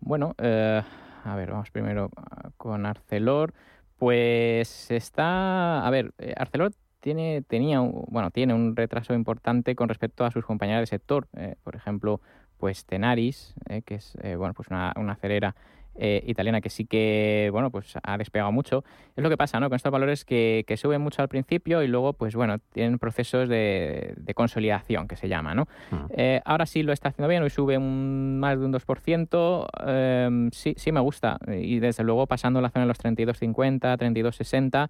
Bueno, 0.00 0.34
eh, 0.38 0.80
a 1.24 1.36
ver, 1.36 1.50
vamos 1.50 1.70
primero 1.70 2.10
ah, 2.16 2.50
con 2.56 2.86
Arcelor. 2.86 3.52
Pues 3.98 4.90
está, 4.90 5.86
a 5.86 5.90
ver, 5.90 6.12
eh, 6.18 6.34
Arcelor 6.36 6.72
tiene, 7.00 7.42
tenía, 7.46 7.80
un- 7.80 8.04
bueno, 8.08 8.30
tiene 8.30 8.54
un 8.54 8.74
retraso 8.76 9.14
importante 9.14 9.74
con 9.74 9.88
respecto 9.88 10.24
a 10.24 10.30
sus 10.30 10.44
compañeras 10.44 10.82
de 10.82 10.86
sector. 10.86 11.28
Eh, 11.36 11.56
por 11.62 11.76
ejemplo, 11.76 12.20
pues 12.58 12.84
Tenaris, 12.86 13.54
eh, 13.68 13.82
que 13.82 13.96
es, 13.96 14.16
eh, 14.22 14.36
bueno, 14.36 14.54
pues 14.54 14.68
una, 14.68 14.92
una 14.96 15.12
acelera 15.14 15.54
eh, 16.02 16.24
italiana 16.26 16.60
que 16.60 16.70
sí 16.70 16.86
que, 16.86 17.50
bueno, 17.52 17.70
pues 17.70 17.94
ha 18.02 18.16
despegado 18.18 18.50
mucho. 18.50 18.82
Es 19.14 19.22
lo 19.22 19.28
que 19.28 19.36
pasa, 19.36 19.60
¿no? 19.60 19.68
Con 19.68 19.76
estos 19.76 19.92
valores 19.92 20.24
que, 20.24 20.64
que 20.66 20.76
suben 20.76 21.00
mucho 21.02 21.20
al 21.22 21.28
principio 21.28 21.82
y 21.82 21.88
luego, 21.88 22.14
pues 22.14 22.34
bueno, 22.34 22.58
tienen 22.72 22.98
procesos 22.98 23.48
de, 23.48 24.14
de 24.16 24.34
consolidación, 24.34 25.06
que 25.06 25.16
se 25.16 25.28
llama, 25.28 25.54
¿no? 25.54 25.68
Eh, 26.16 26.40
ahora 26.44 26.64
sí 26.66 26.82
lo 26.82 26.92
está 26.92 27.10
haciendo 27.10 27.28
bien, 27.28 27.42
hoy 27.42 27.50
sube 27.50 27.76
un, 27.76 28.38
más 28.40 28.58
de 28.58 28.64
un 28.64 28.72
2%. 28.72 29.66
eh, 29.86 30.48
sí, 30.52 30.74
sí 30.76 30.90
me 30.90 31.00
gusta. 31.00 31.38
Y 31.46 31.78
desde 31.80 32.02
luego 32.02 32.26
pasando 32.26 32.60
la 32.60 32.70
zona 32.70 32.86
de 32.86 32.88
los 32.88 32.98
32.50, 32.98 33.98
32.60, 33.98 34.88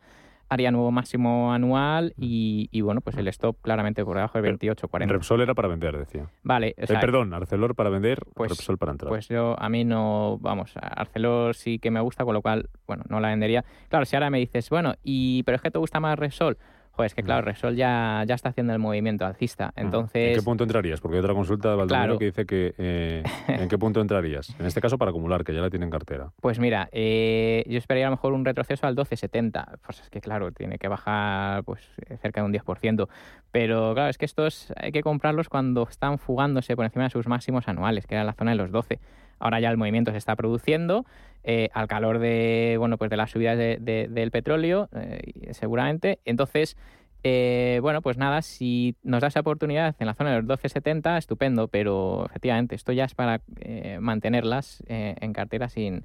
haría 0.50 0.70
nuevo 0.72 0.90
máximo 0.90 1.52
anual 1.54 2.12
y, 2.18 2.68
y, 2.72 2.80
bueno, 2.82 3.00
pues 3.00 3.16
el 3.16 3.28
stop 3.28 3.56
claramente 3.62 4.04
por 4.04 4.16
debajo 4.16 4.42
de 4.42 4.52
28.40. 4.58 5.06
Repsol 5.06 5.40
era 5.40 5.54
para 5.54 5.68
vender, 5.68 5.96
decía. 5.96 6.26
Vale, 6.42 6.74
o 6.76 6.82
Eh, 6.92 6.98
perdón, 7.00 7.32
Arcelor 7.32 7.74
para 7.76 7.88
vender, 7.88 8.18
Pues- 8.34 8.50
Repsol 8.50 8.76
para 8.76 8.92
entrar. 8.92 9.08
pues 9.08 9.28
yo, 9.28 9.54
a 9.58 9.68
mí 9.68 9.84
no, 9.84 10.38
vamos, 10.40 10.74
Arcelor 10.76 11.54
sí 11.54 11.78
que 11.78 11.90
me 11.92 12.00
gusta, 12.00 12.24
con 12.24 12.34
lo 12.34 12.42
cual, 12.42 12.68
bueno, 12.86 13.04
no 13.08 13.20
la 13.20 13.28
vendería. 13.28 13.64
Claro, 13.88 14.04
si 14.04 14.16
ahora 14.16 14.28
me 14.28 14.38
dices, 14.38 14.68
bueno, 14.70 14.94
y 15.04 15.44
pero 15.44 15.56
es 15.56 15.62
que 15.62 15.70
te 15.70 15.78
gusta 15.78 16.00
más 16.00 16.18
Repsol, 16.18 16.58
joder, 17.00 17.06
es 17.06 17.14
que 17.14 17.22
claro, 17.22 17.42
Repsol 17.42 17.76
ya, 17.76 18.24
ya 18.26 18.34
está 18.34 18.50
haciendo 18.50 18.72
el 18.72 18.78
movimiento 18.78 19.24
alcista. 19.24 19.72
¿En 19.76 19.86
Entonces, 19.86 20.36
qué 20.36 20.42
punto 20.42 20.64
entrarías? 20.64 21.00
Porque 21.00 21.16
hay 21.16 21.20
otra 21.20 21.34
consulta 21.34 21.70
de 21.70 21.76
Baldomero 21.76 22.04
Claro. 22.04 22.18
que 22.18 22.24
dice 22.26 22.46
que 22.46 22.74
eh, 22.78 23.22
¿en 23.48 23.68
qué 23.68 23.78
punto 23.78 24.00
entrarías? 24.00 24.54
En 24.58 24.66
este 24.66 24.80
caso 24.80 24.98
para 24.98 25.10
acumular, 25.10 25.44
que 25.44 25.54
ya 25.54 25.60
la 25.60 25.70
tiene 25.70 25.84
en 25.86 25.90
cartera. 25.90 26.30
Pues 26.40 26.58
mira, 26.58 26.88
eh, 26.92 27.64
yo 27.66 27.78
esperaría 27.78 28.06
a 28.06 28.10
lo 28.10 28.16
mejor 28.16 28.32
un 28.32 28.44
retroceso 28.44 28.86
al 28.86 28.94
12,70. 28.96 29.78
Pues 29.84 30.00
es 30.00 30.10
que 30.10 30.20
claro, 30.20 30.52
tiene 30.52 30.78
que 30.78 30.88
bajar 30.88 31.64
pues 31.64 31.80
cerca 32.20 32.40
de 32.42 32.46
un 32.46 32.52
10%. 32.52 33.08
Pero 33.52 33.94
claro, 33.94 34.10
es 34.10 34.18
que 34.18 34.24
estos 34.26 34.72
hay 34.76 34.92
que 34.92 35.02
comprarlos 35.02 35.48
cuando 35.48 35.82
están 35.88 36.18
fugándose 36.18 36.76
por 36.76 36.84
encima 36.84 37.04
de 37.04 37.10
sus 37.10 37.26
máximos 37.26 37.66
anuales, 37.68 38.06
que 38.06 38.14
era 38.14 38.24
la 38.24 38.32
zona 38.34 38.52
de 38.52 38.56
los 38.58 38.70
12. 38.70 38.98
Ahora 39.40 39.58
ya 39.58 39.70
el 39.70 39.76
movimiento 39.76 40.12
se 40.12 40.18
está 40.18 40.36
produciendo 40.36 41.04
eh, 41.42 41.70
al 41.72 41.88
calor 41.88 42.18
de 42.20 42.76
bueno 42.78 42.98
pues 42.98 43.10
de 43.10 43.16
las 43.16 43.30
subidas 43.30 43.56
de- 43.58 43.78
de- 43.80 44.06
del 44.08 44.30
petróleo, 44.30 44.88
eh, 44.94 45.52
seguramente. 45.52 46.20
Entonces, 46.24 46.76
eh, 47.22 47.80
bueno, 47.82 48.00
pues 48.02 48.16
nada, 48.18 48.40
si 48.42 48.94
nos 49.02 49.20
da 49.20 49.28
esa 49.28 49.40
oportunidad 49.40 49.94
en 49.98 50.06
la 50.06 50.14
zona 50.14 50.30
de 50.30 50.42
los 50.42 50.46
12,70, 50.46 51.18
estupendo, 51.18 51.68
pero 51.68 52.24
efectivamente, 52.26 52.74
esto 52.74 52.92
ya 52.92 53.04
es 53.04 53.14
para 53.14 53.40
eh, 53.60 53.98
mantenerlas 54.00 54.82
eh, 54.86 55.16
en 55.20 55.32
cartera 55.32 55.68
sin, 55.68 56.04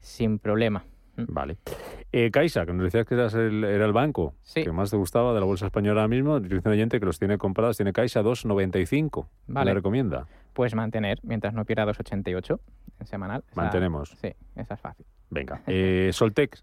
sin 0.00 0.38
problema. 0.38 0.84
Vale. 1.16 1.56
Eh, 2.12 2.30
Caixa, 2.30 2.66
que 2.66 2.72
nos 2.74 2.84
decías 2.84 3.06
que 3.06 3.14
eras 3.14 3.32
el- 3.34 3.64
era 3.64 3.86
el 3.86 3.92
banco 3.92 4.34
Sí. 4.42 4.62
que 4.64 4.70
más 4.72 4.90
te 4.90 4.96
gustaba 4.96 5.32
de 5.34 5.40
la 5.40 5.46
bolsa 5.46 5.66
española 5.66 6.02
ahora 6.02 6.08
mismo. 6.14 6.40
Dice 6.40 6.60
un 6.64 6.72
oyente 6.72 7.00
que 7.00 7.06
los 7.06 7.18
tiene 7.18 7.38
comprados, 7.38 7.76
tiene 7.76 7.92
Caixa 7.92 8.22
2,95. 8.22 9.28
¿Qué 9.46 9.52
Vale. 9.52 9.70
le 9.70 9.74
recomienda? 9.74 10.26
Pues 10.56 10.74
mantener, 10.74 11.18
mientras 11.22 11.52
no 11.52 11.66
pierda 11.66 11.84
2,88 11.84 12.58
en 12.98 13.06
semanal. 13.06 13.44
Esa- 13.52 13.60
Mantenemos. 13.60 14.16
Sí, 14.18 14.32
esa 14.56 14.72
es 14.74 14.80
fácil. 14.80 15.04
Venga. 15.28 15.60
Eh, 15.66 16.08
Soltec, 16.14 16.58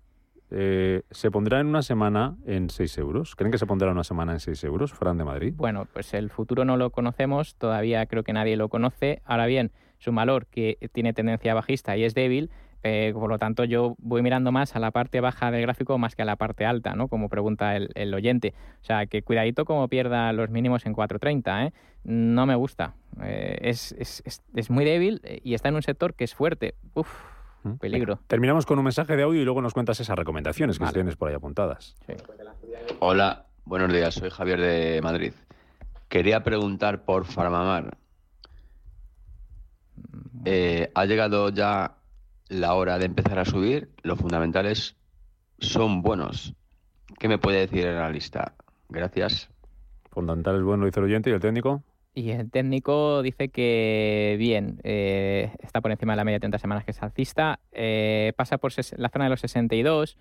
eh, 0.49 1.03
¿se 1.11 1.29
pondrá 1.29 1.59
en 1.59 1.67
una 1.67 1.83
semana 1.83 2.35
en 2.47 2.71
6 2.71 2.97
euros? 2.97 3.35
¿Creen 3.35 3.51
que 3.51 3.59
se 3.59 3.67
pondrá 3.67 3.89
en 3.89 3.93
una 3.93 4.03
semana 4.03 4.31
en 4.33 4.39
6 4.39 4.63
euros, 4.63 4.93
Fran 4.93 5.19
de 5.19 5.25
Madrid? 5.25 5.53
Bueno, 5.55 5.85
pues 5.93 6.15
el 6.15 6.31
futuro 6.31 6.65
no 6.65 6.75
lo 6.75 6.89
conocemos, 6.89 7.55
todavía 7.55 8.03
creo 8.07 8.23
que 8.23 8.33
nadie 8.33 8.57
lo 8.57 8.67
conoce. 8.67 9.21
Ahora 9.25 9.45
bien, 9.45 9.71
es 9.99 10.07
un 10.07 10.15
valor 10.15 10.47
que 10.47 10.77
tiene 10.91 11.13
tendencia 11.13 11.53
bajista 11.53 11.95
y 11.95 12.03
es 12.03 12.15
débil, 12.15 12.49
eh, 12.83 13.11
por 13.13 13.29
lo 13.29 13.39
tanto 13.39 13.63
yo 13.63 13.95
voy 13.97 14.21
mirando 14.21 14.51
más 14.51 14.75
a 14.75 14.79
la 14.79 14.91
parte 14.91 15.21
baja 15.21 15.51
del 15.51 15.61
gráfico 15.61 15.97
más 15.97 16.15
que 16.15 16.21
a 16.21 16.25
la 16.25 16.35
parte 16.35 16.65
alta, 16.65 16.95
¿no? 16.95 17.07
Como 17.07 17.29
pregunta 17.29 17.75
el, 17.75 17.89
el 17.95 18.13
oyente. 18.13 18.53
O 18.81 18.85
sea, 18.85 19.05
que 19.05 19.21
cuidadito 19.21 19.65
como 19.65 19.87
pierda 19.87 20.33
los 20.33 20.49
mínimos 20.49 20.85
en 20.85 20.93
4.30, 20.93 21.67
¿eh? 21.67 21.73
No 22.03 22.45
me 22.45 22.55
gusta. 22.55 22.95
Eh, 23.21 23.57
es, 23.61 23.93
es, 23.93 24.21
es, 24.25 24.41
es 24.55 24.69
muy 24.69 24.83
débil 24.83 25.21
eh, 25.23 25.39
y 25.43 25.53
está 25.53 25.69
en 25.69 25.75
un 25.75 25.81
sector 25.81 26.13
que 26.13 26.25
es 26.25 26.35
fuerte. 26.35 26.75
Uf, 26.93 27.07
¿Mm? 27.63 27.75
peligro. 27.75 28.15
Venga, 28.15 28.27
Terminamos 28.27 28.65
con 28.65 28.77
un 28.77 28.83
mensaje 28.83 29.15
de 29.15 29.23
audio 29.23 29.41
y 29.41 29.45
luego 29.45 29.61
nos 29.61 29.73
cuentas 29.73 29.99
esas 29.99 30.17
recomendaciones 30.17 30.77
que 30.77 30.83
Vale. 30.83 30.93
tienes 30.93 31.15
por 31.15 31.29
ahí 31.29 31.35
apuntadas. 31.35 31.95
Sí. 32.05 32.13
Hola, 32.99 33.45
buenos 33.63 33.93
días, 33.93 34.15
soy 34.15 34.29
Javier 34.29 34.59
de 34.59 35.01
Madrid. 35.01 35.33
Quería 36.09 36.43
preguntar 36.43 37.05
por 37.05 37.25
Farmamar. 37.25 37.97
Eh, 40.45 40.91
¿Ha 40.93 41.05
llegado 41.05 41.49
ya 41.49 41.95
la 42.49 42.73
hora 42.75 42.97
de 42.99 43.05
empezar 43.05 43.39
a 43.39 43.45
subir? 43.45 43.89
Los 44.03 44.19
fundamentales 44.19 44.95
son 45.59 46.01
buenos. 46.01 46.53
¿Qué 47.19 47.27
me 47.27 47.37
puede 47.37 47.59
decir 47.59 47.85
el 47.85 47.97
analista? 47.97 48.53
Gracias. 48.89 49.49
Fundamental 50.11 50.57
es 50.57 50.63
bueno, 50.63 50.85
dice 50.85 50.99
el 50.99 51.05
oyente, 51.05 51.29
y 51.29 51.33
el 51.33 51.39
técnico. 51.39 51.81
Y 52.15 52.29
el 52.29 52.51
técnico 52.51 53.23
dice 53.23 53.49
que 53.49 54.35
bien, 54.37 54.79
eh, 54.83 55.51
está 55.59 55.81
por 55.81 55.91
encima 55.91 56.13
de 56.13 56.17
la 56.17 56.23
media 56.23 56.35
de 56.35 56.41
30 56.41 56.59
semanas 56.59 56.85
que 56.85 56.91
es 56.91 57.01
alcista, 57.01 57.59
eh, 57.71 58.33
pasa 58.35 58.59
por 58.59 58.71
la 58.97 59.09
zona 59.09 59.25
de 59.25 59.29
los 59.31 59.39
62, 59.39 60.17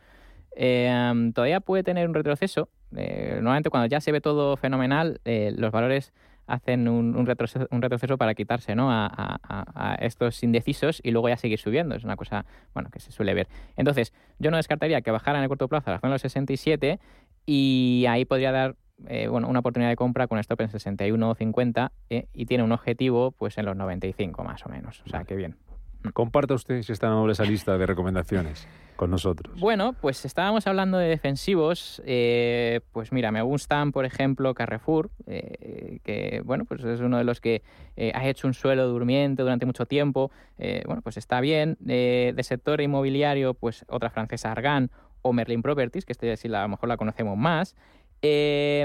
eh, 0.57 1.31
todavía 1.35 1.61
puede 1.61 1.83
tener 1.83 2.09
un 2.09 2.15
retroceso. 2.15 2.69
eh, 2.97 3.33
normalmente 3.37 3.71
cuando 3.71 3.87
ya 3.87 4.01
se 4.01 4.13
ve 4.13 4.21
todo 4.21 4.57
fenomenal, 4.57 5.21
eh, 5.25 5.53
los 5.57 5.71
valores 5.73 6.13
hacen 6.47 6.89
un, 6.89 7.17
un 7.17 7.27
retroceso, 7.27 7.67
un 7.71 7.83
retroceso 7.83 8.19
para 8.19 8.35
quitarse 8.35 8.75
¿no? 8.75 8.91
a, 8.91 9.07
a- 9.07 9.39
a- 9.43 9.93
a 9.93 9.95
estos 9.97 10.43
indecisos 10.43 11.01
y 11.03 11.11
luego 11.11 11.29
ya 11.29 11.37
seguir 11.37 11.59
subiendo. 11.59 11.95
Es 11.95 12.05
una 12.05 12.17
cosa 12.17 12.45
bueno 12.75 12.91
que 12.91 13.01
se 13.01 13.13
suele 13.13 13.35
ver. 13.35 13.49
Entonces, 13.77 14.13
yo 14.39 14.51
no 14.51 14.57
descartaría 14.57 15.01
que 15.03 15.11
bajara 15.11 15.39
en 15.39 15.45
el 15.45 15.49
corto 15.49 15.69
plazo 15.69 15.91
a 15.91 15.95
la 15.95 15.99
zona 16.01 16.11
de 16.11 16.15
los 16.15 16.23
67 16.23 16.99
y 17.47 18.05
ahí 18.09 18.25
podría 18.25 18.53
dar 18.53 18.77
eh, 19.09 19.27
bueno, 19.29 19.49
una 19.49 19.61
oportunidad 19.61 19.91
de 19.91 19.97
compra 19.97 20.27
con 20.29 20.39
stop 20.39 20.61
en 20.61 20.69
61.50 20.69 21.91
eh, 22.11 22.27
y 22.33 22.47
tiene 22.47 22.63
un 22.65 22.73
objetivo 22.73 23.33
pues 23.33 23.59
en 23.59 23.65
los 23.65 23.77
95 23.77 24.45
más 24.45 24.65
o 24.67 24.69
menos. 24.69 25.03
O 25.07 25.09
sea, 25.09 25.25
que 25.25 25.35
bien. 25.35 25.57
Comparta 26.12 26.55
usted, 26.55 26.83
si 26.83 26.93
está 26.93 27.07
en 27.09 27.31
esa 27.31 27.45
lista 27.45 27.79
de 27.79 27.87
recomendaciones 27.87 28.67
con 28.97 29.11
nosotros. 29.11 29.59
Bueno, 29.59 29.95
pues 29.95 30.25
estábamos 30.25 30.67
hablando 30.67 30.99
de 30.99 31.09
defensivos. 31.09 32.03
eh, 32.05 32.81
pues 32.93 33.12
mira, 33.12 33.31
me 33.33 33.41
gustan, 33.43 33.93
por 33.93 34.05
ejemplo, 34.05 34.53
Carrefour, 34.55 35.11
eh, 35.27 35.99
que 36.05 36.43
bueno, 36.45 36.65
pues 36.65 36.85
es 36.85 37.01
uno 37.01 37.19
de 37.19 37.25
los 37.25 37.41
que 37.41 37.62
eh, 37.97 38.12
ha 38.15 38.27
hecho 38.29 38.47
un 38.47 38.55
suelo 38.55 38.87
durmiente 38.88 39.43
durante 39.43 39.65
mucho 39.67 39.87
tiempo. 39.87 40.31
bueno, 40.87 41.03
pues 41.03 41.17
está 41.17 41.41
bien. 41.41 41.77
De 41.81 42.35
sector 42.43 42.81
inmobiliario, 42.81 43.55
pues 43.55 43.85
otra 43.88 44.11
francesa 44.11 44.53
Argan 44.53 44.91
o 45.23 45.33
Merlin 45.33 45.62
Properties, 45.62 46.05
que 46.05 46.12
este 46.12 46.37
sí 46.37 46.49
la- 46.49 46.61
a 46.61 46.62
lo 46.62 46.71
mejor 46.71 46.88
la 46.88 46.97
conocemos 46.97 47.37
más. 47.38 47.75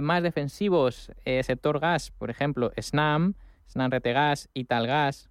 Más 0.01 0.23
defensivos, 0.23 1.11
sector 1.43 1.79
gas, 1.79 2.11
por 2.11 2.29
ejemplo, 2.29 2.71
Snam, 2.79 3.33
Snam 3.69 3.91
Retegas, 3.91 4.49
Italgas, 4.53 5.29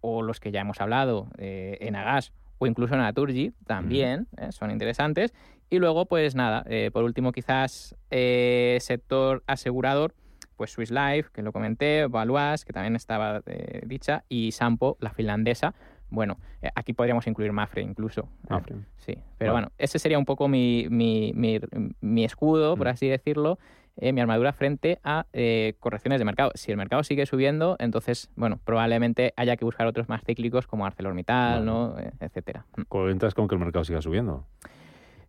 o 0.00 0.22
los 0.22 0.40
que 0.40 0.50
ya 0.52 0.60
hemos 0.60 0.80
hablado, 0.80 1.28
eh, 1.38 1.76
Enagas 1.80 2.32
o 2.58 2.66
incluso 2.66 2.96
Naturgy, 2.96 3.52
también 3.66 4.26
eh, 4.36 4.52
son 4.52 4.70
interesantes. 4.70 5.32
Y 5.70 5.78
luego, 5.78 6.06
pues 6.06 6.34
nada, 6.34 6.64
eh, 6.68 6.90
por 6.92 7.04
último 7.04 7.32
quizás 7.32 7.94
eh, 8.10 8.78
sector 8.80 9.42
asegurador, 9.46 10.14
pues 10.56 10.72
Swiss 10.72 10.90
Life, 10.90 11.30
que 11.32 11.42
lo 11.42 11.52
comenté, 11.52 12.06
Valois, 12.06 12.64
que 12.64 12.72
también 12.72 12.96
estaba 12.96 13.40
eh, 13.46 13.80
dicha, 13.86 14.24
y 14.28 14.52
Sampo, 14.52 14.96
la 15.00 15.10
finlandesa. 15.10 15.74
Bueno, 16.10 16.38
eh, 16.60 16.68
aquí 16.74 16.92
podríamos 16.92 17.26
incluir 17.28 17.52
Mafre 17.52 17.82
incluso. 17.82 18.28
Mapfre. 18.48 18.76
sí, 18.96 19.14
pero 19.38 19.52
Vale. 19.52 19.64
bueno, 19.66 19.72
ese 19.78 19.98
sería 20.00 20.18
un 20.18 20.24
poco 20.26 20.48
mi, 20.48 20.86
mi, 20.90 21.32
mi- 21.34 21.60
mi 22.00 22.24
escudo, 22.24 22.76
por 22.76 22.88
Mm. 22.88 22.90
así 22.90 23.08
decirlo, 23.08 23.58
eh, 24.00 24.12
mi 24.12 24.20
armadura 24.20 24.52
frente 24.52 24.98
a 25.04 25.26
eh, 25.32 25.74
correcciones 25.78 26.18
de 26.18 26.24
mercado. 26.24 26.52
Si 26.54 26.70
el 26.70 26.76
mercado 26.76 27.04
sigue 27.04 27.26
subiendo, 27.26 27.76
entonces, 27.78 28.30
bueno, 28.34 28.58
probablemente 28.64 29.34
haya 29.36 29.56
que 29.56 29.64
buscar 29.64 29.86
otros 29.86 30.08
más 30.08 30.24
cíclicos 30.24 30.66
como 30.66 30.86
ArcelorMittal, 30.86 31.64
¿no? 31.64 31.98
Eh, 31.98 32.10
etcétera. 32.20 32.64
Mm. 32.76 32.82
¿Cuentas 32.88 33.34
con 33.34 33.46
que 33.46 33.54
el 33.54 33.60
mercado 33.60 33.84
siga 33.84 34.00
subiendo? 34.00 34.46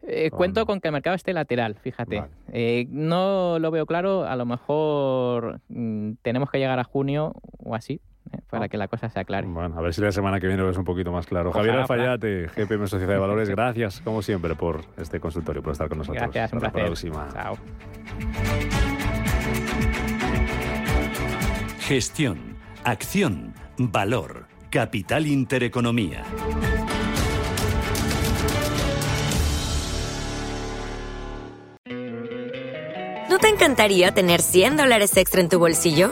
Eh, 0.04 0.32
cuento 0.32 0.66
con 0.66 0.82
que 0.82 0.88
el 0.88 0.94
mercado 0.94 1.16
esté 1.16 1.34
lateral, 1.34 1.76
fíjate. 1.76 2.24
Eh, 2.52 2.88
no 2.90 3.60
lo 3.60 3.70
veo 3.70 3.86
claro, 3.86 4.24
a 4.24 4.36
lo 4.36 4.46
mejor 4.46 5.60
mm, 5.70 6.14
tenemos 6.24 6.50
que 6.50 6.58
llegar 6.58 6.80
a 6.80 6.84
junio 6.84 7.34
o 7.60 7.76
así 7.76 8.02
para 8.52 8.70
que 8.70 8.78
la 8.78 8.88
cosa 8.88 9.10
se 9.10 9.20
aclare. 9.20 9.48
Bueno, 9.48 9.76
a 9.78 9.82
ver 9.82 9.94
si 9.94 10.02
la 10.02 10.12
semana 10.12 10.40
que 10.40 10.46
viene 10.46 10.62
lo 10.62 10.68
ves 10.68 10.78
un 10.78 10.84
poquito 10.84 11.12
más 11.12 11.26
claro. 11.26 11.50
Ojalá, 11.50 11.86
Javier. 11.88 12.10
Alfayate, 12.10 12.48
GPM 12.56 12.88
Sociedad 12.88 13.14
de 13.14 13.20
Valores, 13.20 13.50
gracias 13.50 14.02
como 14.02 14.22
siempre 14.22 14.54
por 14.56 14.82
este 14.98 15.20
consultorio, 15.20 15.64
por 15.64 15.72
estar 15.72 15.90
con 15.90 15.98
nosotros. 16.00 16.22
Gracias, 16.22 16.52
un 16.54 16.58
Hasta 16.58 16.68
la 16.68 16.72
placer. 16.72 16.88
próxima. 16.88 17.28
Chao. 17.34 17.58
Gestión, 21.80 22.58
acción, 22.84 23.54
valor, 23.78 24.46
capital 24.70 25.28
intereconomía. 25.28 26.24
¿No 33.30 33.38
te 33.40 33.48
encantaría 33.48 34.12
tener 34.12 34.42
100 34.42 34.78
dólares 34.78 35.16
extra 35.18 35.42
en 35.42 35.50
tu 35.50 35.58
bolsillo? 35.58 36.12